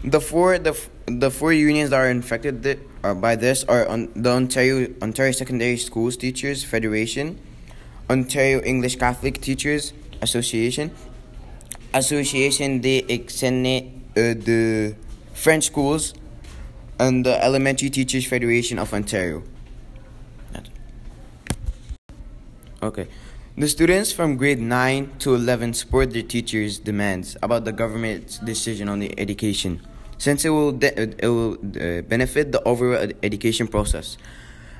The 0.03 0.19
four 0.19 0.57
the, 0.57 0.75
the 1.05 1.29
four 1.29 1.53
unions 1.53 1.91
that 1.91 1.97
are 1.97 2.09
infected 2.09 2.63
th- 2.63 2.79
uh, 3.03 3.13
by 3.13 3.35
this 3.35 3.63
are 3.65 3.87
on 3.87 4.11
the 4.15 4.31
Ontario 4.31 4.91
Ontario 4.99 5.31
Secondary 5.31 5.77
Schools 5.77 6.17
Teachers 6.17 6.63
Federation, 6.63 7.39
Ontario 8.09 8.61
English 8.61 8.95
Catholic 8.95 9.39
Teachers 9.41 9.93
Association, 10.21 10.91
Association 11.93 12.79
des 12.79 13.05
Exennes 13.09 14.01
uh, 14.17 14.93
French 15.33 15.65
Schools, 15.65 16.13
and 16.99 17.25
the 17.25 17.43
Elementary 17.43 17.89
Teachers 17.89 18.25
Federation 18.25 18.77
of 18.79 18.93
Ontario. 18.93 19.43
Okay. 22.83 23.07
The 23.57 23.67
students 23.67 24.11
from 24.11 24.37
grade 24.37 24.59
9 24.59 25.11
to 25.19 25.35
11 25.35 25.73
support 25.73 26.13
their 26.13 26.23
teachers' 26.23 26.79
demands 26.79 27.37
about 27.43 27.65
the 27.65 27.71
government's 27.71 28.39
decision 28.39 28.89
on 28.89 28.99
the 28.99 29.13
education, 29.19 29.81
since 30.17 30.45
it 30.45 30.49
will, 30.49 30.71
de- 30.71 30.97
it 30.97 31.27
will 31.27 31.53
uh, 31.53 32.01
benefit 32.01 32.51
the 32.51 32.63
overall 32.63 32.97
ed- 32.97 33.17
education 33.21 33.67
process. 33.67 34.17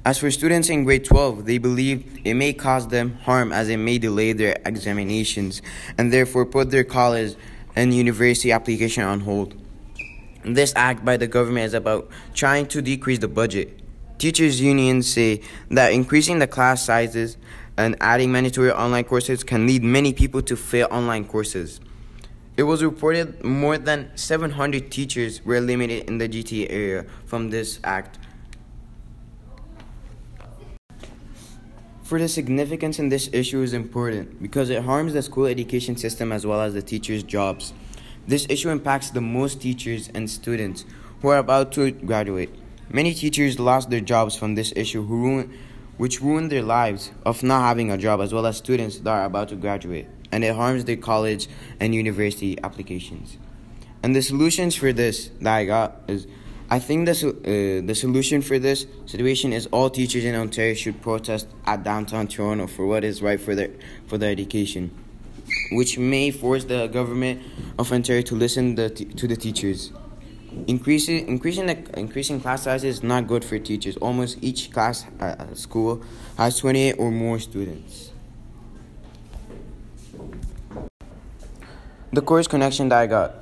As 0.04 0.18
for 0.18 0.32
students 0.32 0.68
in 0.70 0.84
grade 0.84 1.06
12, 1.06 1.46
they 1.46 1.60
believe 1.60 2.22
it 2.26 2.34
may 2.34 2.54
cause 2.54 2.88
them 2.88 3.20
harm 3.22 3.52
as 3.52 3.70
it 3.70 3.78
may 3.78 4.00
delay 4.00 4.34
their 4.34 4.60
examinations 4.66 5.62
and 5.96 6.12
therefore 6.12 6.44
put 6.44 6.72
their 6.72 6.84
college 6.84 7.36
and 7.76 7.94
university 7.94 8.52
application 8.52 9.04
on 9.04 9.20
hold. 9.20 9.54
This 10.44 10.74
act 10.76 11.06
by 11.06 11.18
the 11.18 11.28
government 11.28 11.68
is 11.68 11.76
about 11.76 12.10
trying 12.34 12.66
to 12.68 12.82
decrease 12.82 13.20
the 13.20 13.28
budget. 13.28 13.80
Teachers' 14.18 14.60
unions 14.60 15.12
say 15.12 15.42
that 15.70 15.94
increasing 15.94 16.40
the 16.40 16.48
class 16.48 16.84
sizes 16.84 17.38
and 17.78 17.96
adding 18.02 18.32
mandatory 18.32 18.72
online 18.72 19.04
courses 19.04 19.44
can 19.44 19.68
lead 19.68 19.84
many 19.84 20.14
people 20.14 20.42
to 20.42 20.56
fail 20.56 20.88
online 20.90 21.26
courses. 21.26 21.80
It 22.58 22.64
was 22.64 22.84
reported 22.84 23.44
more 23.44 23.78
than 23.78 24.10
700 24.16 24.92
teachers 24.92 25.46
were 25.46 25.58
eliminated 25.58 26.10
in 26.10 26.18
the 26.18 26.28
GTA 26.28 26.72
area 26.72 27.06
from 27.28 27.52
this 27.52 27.80
act. 27.84 28.18
For 32.12 32.20
the 32.20 32.28
significance 32.28 33.00
in 33.00 33.08
this 33.08 33.30
issue 33.32 33.62
is 33.62 33.72
important 33.72 34.44
because 34.44 34.70
it 34.70 34.84
harms 34.84 35.14
the 35.14 35.22
school 35.22 35.46
education 35.46 35.96
system 35.96 36.34
as 36.34 36.46
well 36.46 36.60
as 36.60 36.74
the 36.74 36.82
teachers' 36.82 37.24
jobs. 37.24 37.72
This 38.28 38.46
issue 38.50 38.68
impacts 38.68 39.12
the 39.12 39.22
most 39.22 39.62
teachers 39.62 40.10
and 40.14 40.30
students 40.30 40.84
who 41.22 41.30
are 41.30 41.38
about 41.38 41.72
to 41.72 41.90
graduate. 41.92 42.54
Many 42.90 43.14
teachers 43.14 43.62
lost 43.62 43.90
their 43.90 44.02
jobs 44.02 44.36
from 44.36 44.56
this 44.56 44.74
issue 44.76 45.06
who 45.06 45.16
ruin, 45.16 45.58
which 45.96 46.20
ruin 46.20 46.50
their 46.50 46.64
lives 46.64 47.14
of 47.26 47.44
not 47.44 47.62
having 47.62 47.90
a 47.90 47.98
job, 47.98 48.20
as 48.20 48.34
well 48.34 48.46
as 48.46 48.58
students 48.58 49.00
that 49.00 49.10
are 49.10 49.24
about 49.24 49.48
to 49.48 49.56
graduate, 49.56 50.08
and 50.34 50.44
it 50.44 50.54
harms 50.54 50.84
their 50.84 50.98
college 50.98 51.48
and 51.80 51.96
university 51.96 52.62
applications. 52.62 53.38
And 54.04 54.14
the 54.14 54.22
solutions 54.22 54.76
for 54.76 54.92
this 54.92 55.32
that 55.40 55.56
I 55.56 55.64
got 55.64 56.02
is 56.10 56.28
I 56.72 56.80
think 56.80 57.06
the, 57.06 57.12
uh, 57.12 57.86
the 57.86 57.94
solution 57.94 58.42
for 58.42 58.58
this 58.58 58.86
situation 59.06 59.52
is 59.52 59.68
all 59.74 59.90
teachers 59.90 60.24
in 60.24 60.36
Ontario 60.36 60.74
should 60.74 61.02
protest 61.02 61.48
at 61.66 61.84
downtown 61.84 62.28
Toronto 62.28 62.66
for 62.66 62.86
what 62.88 63.04
is 63.04 63.22
right 63.22 63.42
for 63.42 63.54
their, 63.56 63.72
for 64.08 64.18
their 64.18 64.32
education, 64.32 64.90
which 65.74 65.98
may 65.98 66.32
force 66.32 66.64
the 66.64 66.88
government 66.88 67.42
of 67.78 67.92
Ontario 67.92 68.22
to 68.22 68.36
listen 68.36 68.76
the 68.76 68.90
t- 68.90 69.04
to 69.04 69.28
the 69.28 69.36
teachers. 69.36 69.92
Increasing, 70.66 71.28
increasing, 71.28 71.66
the, 71.66 72.00
increasing 72.00 72.40
class 72.40 72.64
sizes 72.64 73.00
is 73.00 73.04
not 73.04 73.28
good 73.28 73.44
for 73.44 73.60
teachers. 73.60 73.98
Almost 73.98 74.38
each 74.42 74.72
class 74.72 75.06
at 75.20 75.58
school 75.58 76.02
has 76.38 76.58
28 76.58 76.94
or 76.94 77.12
more 77.12 77.38
students. 77.40 78.12
The 82.14 82.22
course 82.22 82.48
connection 82.48 82.88
that 82.90 83.00
I 83.00 83.08
got. 83.08 83.41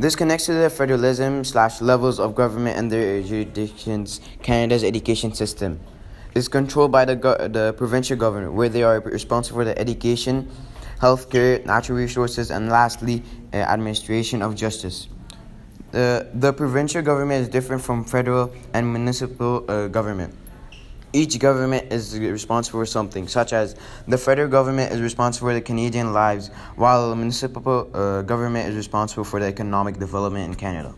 This 0.00 0.16
connects 0.16 0.46
to 0.46 0.54
the 0.54 0.70
federalism 0.70 1.44
slash 1.44 1.82
levels 1.82 2.18
of 2.18 2.34
government 2.34 2.78
and 2.78 2.90
their 2.90 3.22
jurisdictions. 3.22 4.22
Canada's 4.42 4.82
education 4.82 5.34
system 5.34 5.78
is 6.34 6.48
controlled 6.48 6.90
by 6.90 7.04
the 7.04 7.16
go- 7.16 7.36
the 7.36 7.74
provincial 7.76 8.16
government, 8.16 8.54
where 8.54 8.70
they 8.70 8.82
are 8.82 9.00
responsible 9.00 9.58
for 9.58 9.64
the 9.66 9.78
education, 9.78 10.48
healthcare, 11.02 11.62
natural 11.66 11.98
resources, 11.98 12.50
and 12.50 12.70
lastly, 12.70 13.22
uh, 13.52 13.58
administration 13.58 14.40
of 14.40 14.56
justice. 14.56 15.06
The 15.92 16.26
the 16.32 16.54
provincial 16.54 17.02
government 17.02 17.42
is 17.42 17.48
different 17.50 17.82
from 17.82 18.04
federal 18.04 18.54
and 18.72 18.90
municipal 18.90 19.66
uh, 19.68 19.88
government. 19.88 20.32
Each 21.12 21.36
government 21.40 21.92
is 21.92 22.16
responsible 22.16 22.80
for 22.80 22.86
something, 22.86 23.26
such 23.26 23.52
as 23.52 23.74
the 24.06 24.16
federal 24.16 24.48
government 24.48 24.92
is 24.92 25.00
responsible 25.00 25.48
for 25.48 25.54
the 25.54 25.60
Canadian 25.60 26.12
lives, 26.12 26.48
while 26.76 27.10
the 27.10 27.16
municipal 27.16 27.90
uh, 27.92 28.22
government 28.22 28.68
is 28.68 28.76
responsible 28.76 29.24
for 29.24 29.40
the 29.40 29.46
economic 29.46 29.98
development 29.98 30.48
in 30.48 30.54
Canada. 30.54 30.94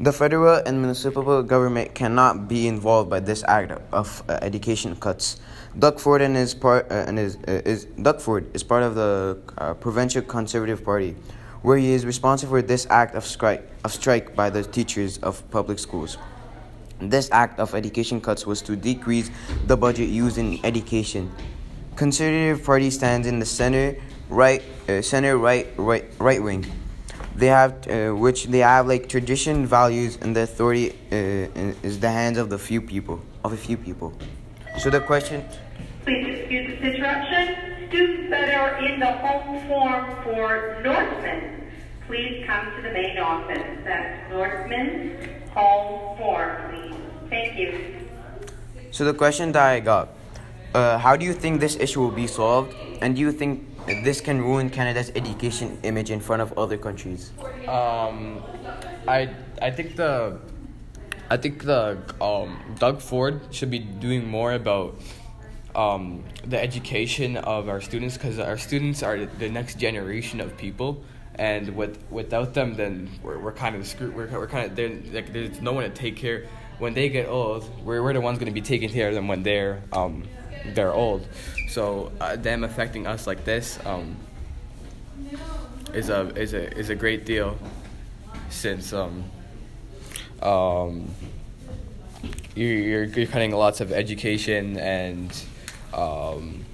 The 0.00 0.12
federal 0.12 0.56
and 0.66 0.80
municipal 0.80 1.42
government 1.42 1.94
cannot 1.94 2.48
be 2.48 2.66
involved 2.66 3.10
by 3.10 3.20
this 3.20 3.44
act 3.46 3.70
of 3.92 4.22
uh, 4.28 4.38
education 4.42 4.96
cuts. 4.96 5.38
Duckford 5.78 6.00
Ford 6.00 6.22
and 6.22 6.60
part 6.60 6.90
uh, 6.90 7.04
and 7.06 7.18
his 7.18 7.36
uh, 7.36 7.62
is 7.64 7.84
Doug 7.84 8.20
Ford 8.20 8.50
is 8.54 8.64
part 8.64 8.82
of 8.82 8.96
the 8.96 9.38
uh, 9.58 9.74
provincial 9.74 10.22
Conservative 10.22 10.82
Party, 10.82 11.14
where 11.62 11.76
he 11.76 11.92
is 11.92 12.04
responsible 12.04 12.54
for 12.54 12.62
this 12.62 12.86
act 12.90 13.14
of 13.14 13.24
strike 13.24 13.62
of 13.84 13.92
strike 13.92 14.34
by 14.34 14.50
the 14.50 14.64
teachers 14.64 15.18
of 15.18 15.48
public 15.50 15.78
schools. 15.78 16.18
This 17.00 17.30
act 17.32 17.58
of 17.58 17.74
education 17.74 18.20
cuts 18.20 18.46
was 18.46 18.60
to 18.62 18.76
decrease 18.76 19.30
the 19.66 19.76
budget 19.76 20.08
used 20.08 20.38
in 20.38 20.58
education. 20.64 21.32
Conservative 21.96 22.64
Party 22.64 22.90
stands 22.90 23.26
in 23.26 23.38
the 23.38 23.46
center 23.46 23.96
right, 24.28 24.62
uh, 24.88 25.02
center 25.02 25.38
right, 25.38 25.66
right, 25.76 26.04
right 26.18 26.42
wing. 26.42 26.66
They 27.36 27.46
have, 27.46 27.88
uh, 27.88 28.10
which 28.14 28.46
they 28.46 28.58
have 28.58 28.86
like 28.86 29.08
tradition, 29.08 29.66
values, 29.66 30.18
and 30.20 30.36
the 30.36 30.42
authority 30.42 30.90
uh, 31.10 31.86
is 31.86 31.98
the 32.00 32.10
hands 32.10 32.38
of 32.38 32.50
the 32.50 32.58
few 32.58 32.82
people, 32.82 33.20
of 33.44 33.52
a 33.52 33.56
few 33.56 33.76
people. 33.76 34.12
So 34.78 34.90
the 34.90 35.00
question. 35.00 35.44
Please 36.04 36.38
excuse 36.38 36.80
this 36.80 36.94
interruption. 36.94 37.88
Students 37.88 38.30
that 38.30 38.54
are 38.54 38.84
in 38.84 39.00
the 39.00 39.12
home 39.12 39.66
form 39.66 40.22
for 40.22 40.80
Northman, 40.84 41.70
please 42.06 42.44
come 42.46 42.66
to 42.76 42.82
the 42.82 42.92
main 42.92 43.18
office. 43.18 43.66
That's 43.84 44.30
Northman 44.30 45.18
home 45.52 46.16
form, 46.18 46.70
please. 46.70 46.79
Thank 47.30 47.56
you. 47.56 47.78
So 48.90 49.04
the 49.04 49.14
question 49.14 49.52
that 49.52 49.62
I 49.62 49.80
got, 49.80 50.08
uh, 50.74 50.98
how 50.98 51.16
do 51.16 51.24
you 51.24 51.32
think 51.32 51.60
this 51.60 51.76
issue 51.76 52.00
will 52.00 52.10
be 52.10 52.26
solved, 52.26 52.74
and 53.00 53.14
do 53.14 53.20
you 53.20 53.30
think 53.30 53.66
this 54.02 54.20
can 54.20 54.42
ruin 54.42 54.68
Canada's 54.68 55.10
education 55.14 55.78
image 55.84 56.10
in 56.10 56.20
front 56.20 56.42
of 56.42 56.52
other 56.58 56.76
countries? 56.76 57.30
Um, 57.68 58.42
I 59.06 59.30
I 59.62 59.70
think 59.70 59.96
the 59.96 60.38
I 61.30 61.36
think 61.36 61.62
the 61.62 61.98
um, 62.20 62.58
Doug 62.78 63.00
Ford 63.00 63.40
should 63.50 63.70
be 63.70 63.78
doing 63.78 64.26
more 64.26 64.52
about 64.54 64.98
um, 65.74 66.24
the 66.44 66.60
education 66.60 67.36
of 67.36 67.68
our 67.68 67.80
students 67.80 68.16
because 68.16 68.40
our 68.40 68.58
students 68.58 69.02
are 69.02 69.26
the 69.26 69.48
next 69.48 69.78
generation 69.78 70.40
of 70.40 70.56
people 70.56 71.02
and 71.36 71.76
with 71.76 72.02
without 72.10 72.54
them 72.54 72.74
then 72.74 73.08
we're, 73.22 73.38
we're 73.38 73.52
kind 73.52 73.76
of 73.76 73.86
screwed 73.86 74.14
we're, 74.14 74.26
we're 74.26 74.48
kind 74.48 74.66
of 74.66 75.14
like 75.14 75.32
there's 75.32 75.60
no 75.62 75.72
one 75.72 75.84
to 75.84 75.90
take 75.90 76.16
care 76.16 76.46
when 76.80 76.94
they 76.94 77.08
get 77.08 77.28
old 77.28 77.68
we're, 77.84 78.02
we're 78.02 78.12
the 78.12 78.20
ones 78.20 78.38
going 78.38 78.52
to 78.52 78.54
be 78.54 78.60
taking 78.60 78.88
care 78.88 79.08
of 79.08 79.14
them 79.14 79.28
when 79.28 79.42
they're 79.42 79.82
um, 79.92 80.24
they're 80.74 80.92
old. 80.92 81.26
So 81.68 82.12
uh, 82.20 82.36
them 82.36 82.64
affecting 82.64 83.06
us 83.06 83.26
like 83.26 83.44
this 83.44 83.78
um, 83.84 84.16
is 85.94 86.08
a 86.08 86.28
is 86.36 86.54
a 86.54 86.76
is 86.76 86.90
a 86.90 86.94
great 86.94 87.24
deal 87.24 87.58
since 88.48 88.92
um, 88.92 89.24
um, 90.42 91.14
you're, 92.54 92.74
you're, 92.74 93.04
you're 93.04 93.26
cutting 93.26 93.52
lots 93.52 93.80
of 93.80 93.92
education 93.92 94.76
and 94.78 95.44
um, 95.94 96.64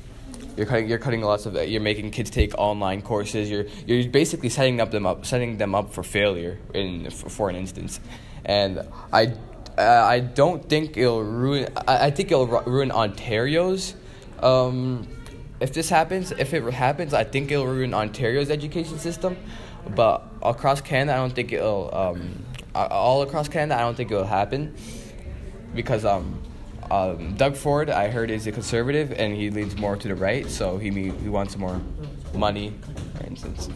you're 0.57 0.67
cutting 0.67 0.89
you're 0.89 0.99
cutting 0.99 1.21
lots 1.21 1.47
of 1.47 1.55
you're 1.55 1.81
making 1.81 2.11
kids 2.11 2.31
take 2.31 2.55
online 2.57 3.03
courses. 3.03 3.51
You're 3.51 3.67
you're 3.87 4.09
basically 4.09 4.49
setting 4.49 4.81
up 4.81 4.91
them 4.91 5.07
up 5.07 5.27
setting 5.27 5.59
them 5.59 5.75
up 5.75 5.93
for 5.93 6.03
failure 6.03 6.59
in 6.75 7.11
for, 7.11 7.29
for 7.29 7.49
an 7.51 7.57
instance. 7.57 8.01
And 8.45 8.81
I 9.13 9.35
uh, 9.79 9.83
I 9.83 10.21
don't 10.21 10.69
think 10.69 10.97
it'll 10.97 11.23
ruin 11.23 11.69
I, 11.87 12.07
I 12.07 12.11
think 12.11 12.31
it'll 12.31 12.47
ruin 12.47 12.91
Ontario's 12.91 13.95
um, 14.41 15.07
if 15.61 15.73
this 15.73 15.89
happens 15.89 16.33
if 16.33 16.55
it 16.55 16.63
happens 16.73 17.15
I 17.15 17.25
think 17.25 17.51
it'll 17.51 17.67
ruin 17.67 17.95
Ontario's 17.95 18.51
education 18.51 18.99
system 18.99 19.37
but 19.95 20.23
across 20.43 20.81
Canada 20.81 21.15
I 21.15 21.21
don't 21.21 21.35
think 21.35 21.53
it'll 21.53 21.95
um, 21.95 22.45
all 22.75 23.23
across 23.23 23.49
Canada 23.49 23.81
I 23.81 23.83
don't 23.83 23.97
think 23.97 24.11
it'll 24.11 24.25
happen 24.25 24.75
because 25.75 26.05
um 26.05 26.43
um, 26.91 27.35
Doug 27.35 27.57
Ford, 27.57 27.91
I 27.91 28.09
heard, 28.09 28.31
is 28.31 28.47
a 28.47 28.53
conservative, 28.53 29.13
and 29.13 29.35
he 29.35 29.51
leans 29.51 29.77
more 29.77 29.97
to 29.97 30.09
the 30.09 30.15
right, 30.15 30.49
so 30.49 30.79
he 30.79 30.91
he 30.91 31.29
wants 31.29 31.57
more 31.57 31.81
money, 32.35 32.75
for 33.17 33.27
instance. 33.27 33.69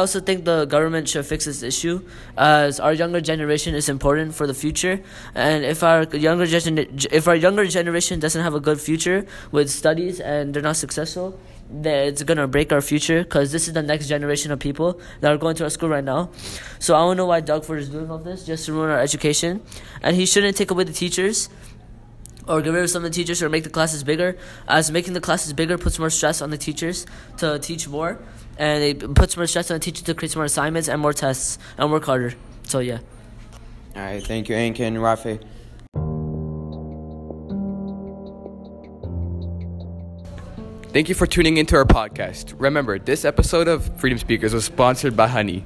I 0.00 0.08
also 0.08 0.18
think 0.18 0.46
the 0.46 0.64
government 0.64 1.10
should 1.10 1.26
fix 1.26 1.44
this 1.44 1.62
issue, 1.62 2.00
as 2.34 2.80
our 2.80 2.94
younger 2.94 3.20
generation 3.20 3.74
is 3.74 3.90
important 3.90 4.34
for 4.34 4.46
the 4.46 4.54
future, 4.54 5.02
and 5.34 5.62
if 5.62 5.82
our 5.82 6.04
younger 6.04 6.46
gen- 6.46 6.88
if 7.12 7.28
our 7.28 7.36
younger 7.36 7.66
generation 7.66 8.18
doesn't 8.18 8.42
have 8.42 8.54
a 8.54 8.60
good 8.60 8.80
future 8.80 9.26
with 9.52 9.68
studies 9.68 10.18
and 10.18 10.54
they're 10.54 10.62
not 10.62 10.76
successful, 10.76 11.38
then 11.68 12.08
it's 12.08 12.22
gonna 12.22 12.48
break 12.48 12.72
our 12.72 12.80
future 12.80 13.24
because 13.24 13.52
this 13.52 13.68
is 13.68 13.74
the 13.74 13.82
next 13.82 14.08
generation 14.08 14.50
of 14.50 14.58
people 14.58 14.98
that 15.20 15.30
are 15.30 15.36
going 15.36 15.54
to 15.56 15.64
our 15.64 15.70
school 15.76 15.90
right 15.90 16.08
now. 16.14 16.30
So 16.78 16.96
I 16.96 17.00
don't 17.00 17.18
know 17.18 17.26
why 17.26 17.40
Doug 17.40 17.66
Ford 17.66 17.80
is 17.80 17.90
doing 17.90 18.10
all 18.10 18.16
this 18.16 18.46
just 18.46 18.64
to 18.64 18.72
ruin 18.72 18.88
our 18.88 19.00
education, 19.00 19.60
and 20.00 20.16
he 20.16 20.24
shouldn't 20.24 20.56
take 20.56 20.70
away 20.70 20.84
the 20.84 20.94
teachers 20.94 21.50
or 22.48 22.62
get 22.62 22.72
rid 22.72 22.82
of 22.82 22.88
some 22.88 23.04
of 23.04 23.10
the 23.12 23.14
teachers 23.14 23.42
or 23.42 23.50
make 23.50 23.64
the 23.64 23.70
classes 23.78 24.02
bigger 24.02 24.38
as 24.66 24.90
making 24.90 25.12
the 25.12 25.20
classes 25.20 25.52
bigger 25.52 25.76
puts 25.76 25.98
more 25.98 26.08
stress 26.08 26.40
on 26.40 26.48
the 26.48 26.56
teachers 26.56 27.04
to 27.36 27.58
teach 27.58 27.86
more 27.86 28.18
and 28.60 28.84
it 28.84 29.14
puts 29.14 29.36
more 29.36 29.46
stress 29.46 29.70
on 29.70 29.76
the 29.76 29.80
teacher 29.80 30.04
to 30.04 30.14
create 30.14 30.36
more 30.36 30.44
assignments 30.44 30.88
and 30.88 31.00
more 31.00 31.14
tests 31.14 31.58
and 31.78 31.90
work 31.90 32.04
harder 32.04 32.34
so 32.62 32.78
yeah 32.78 32.98
all 33.96 34.02
right 34.02 34.22
thank 34.22 34.48
you 34.48 34.54
Anke 34.54 34.80
and 34.80 34.98
Rafi 34.98 35.42
Thank 40.92 41.08
you 41.08 41.14
for 41.14 41.24
tuning 41.24 41.56
into 41.56 41.76
our 41.76 41.84
podcast. 41.84 42.52
Remember, 42.58 42.98
this 42.98 43.24
episode 43.24 43.68
of 43.68 43.96
Freedom 44.00 44.18
Speakers 44.18 44.52
was 44.52 44.64
sponsored 44.64 45.16
by 45.16 45.28
Honey. 45.28 45.64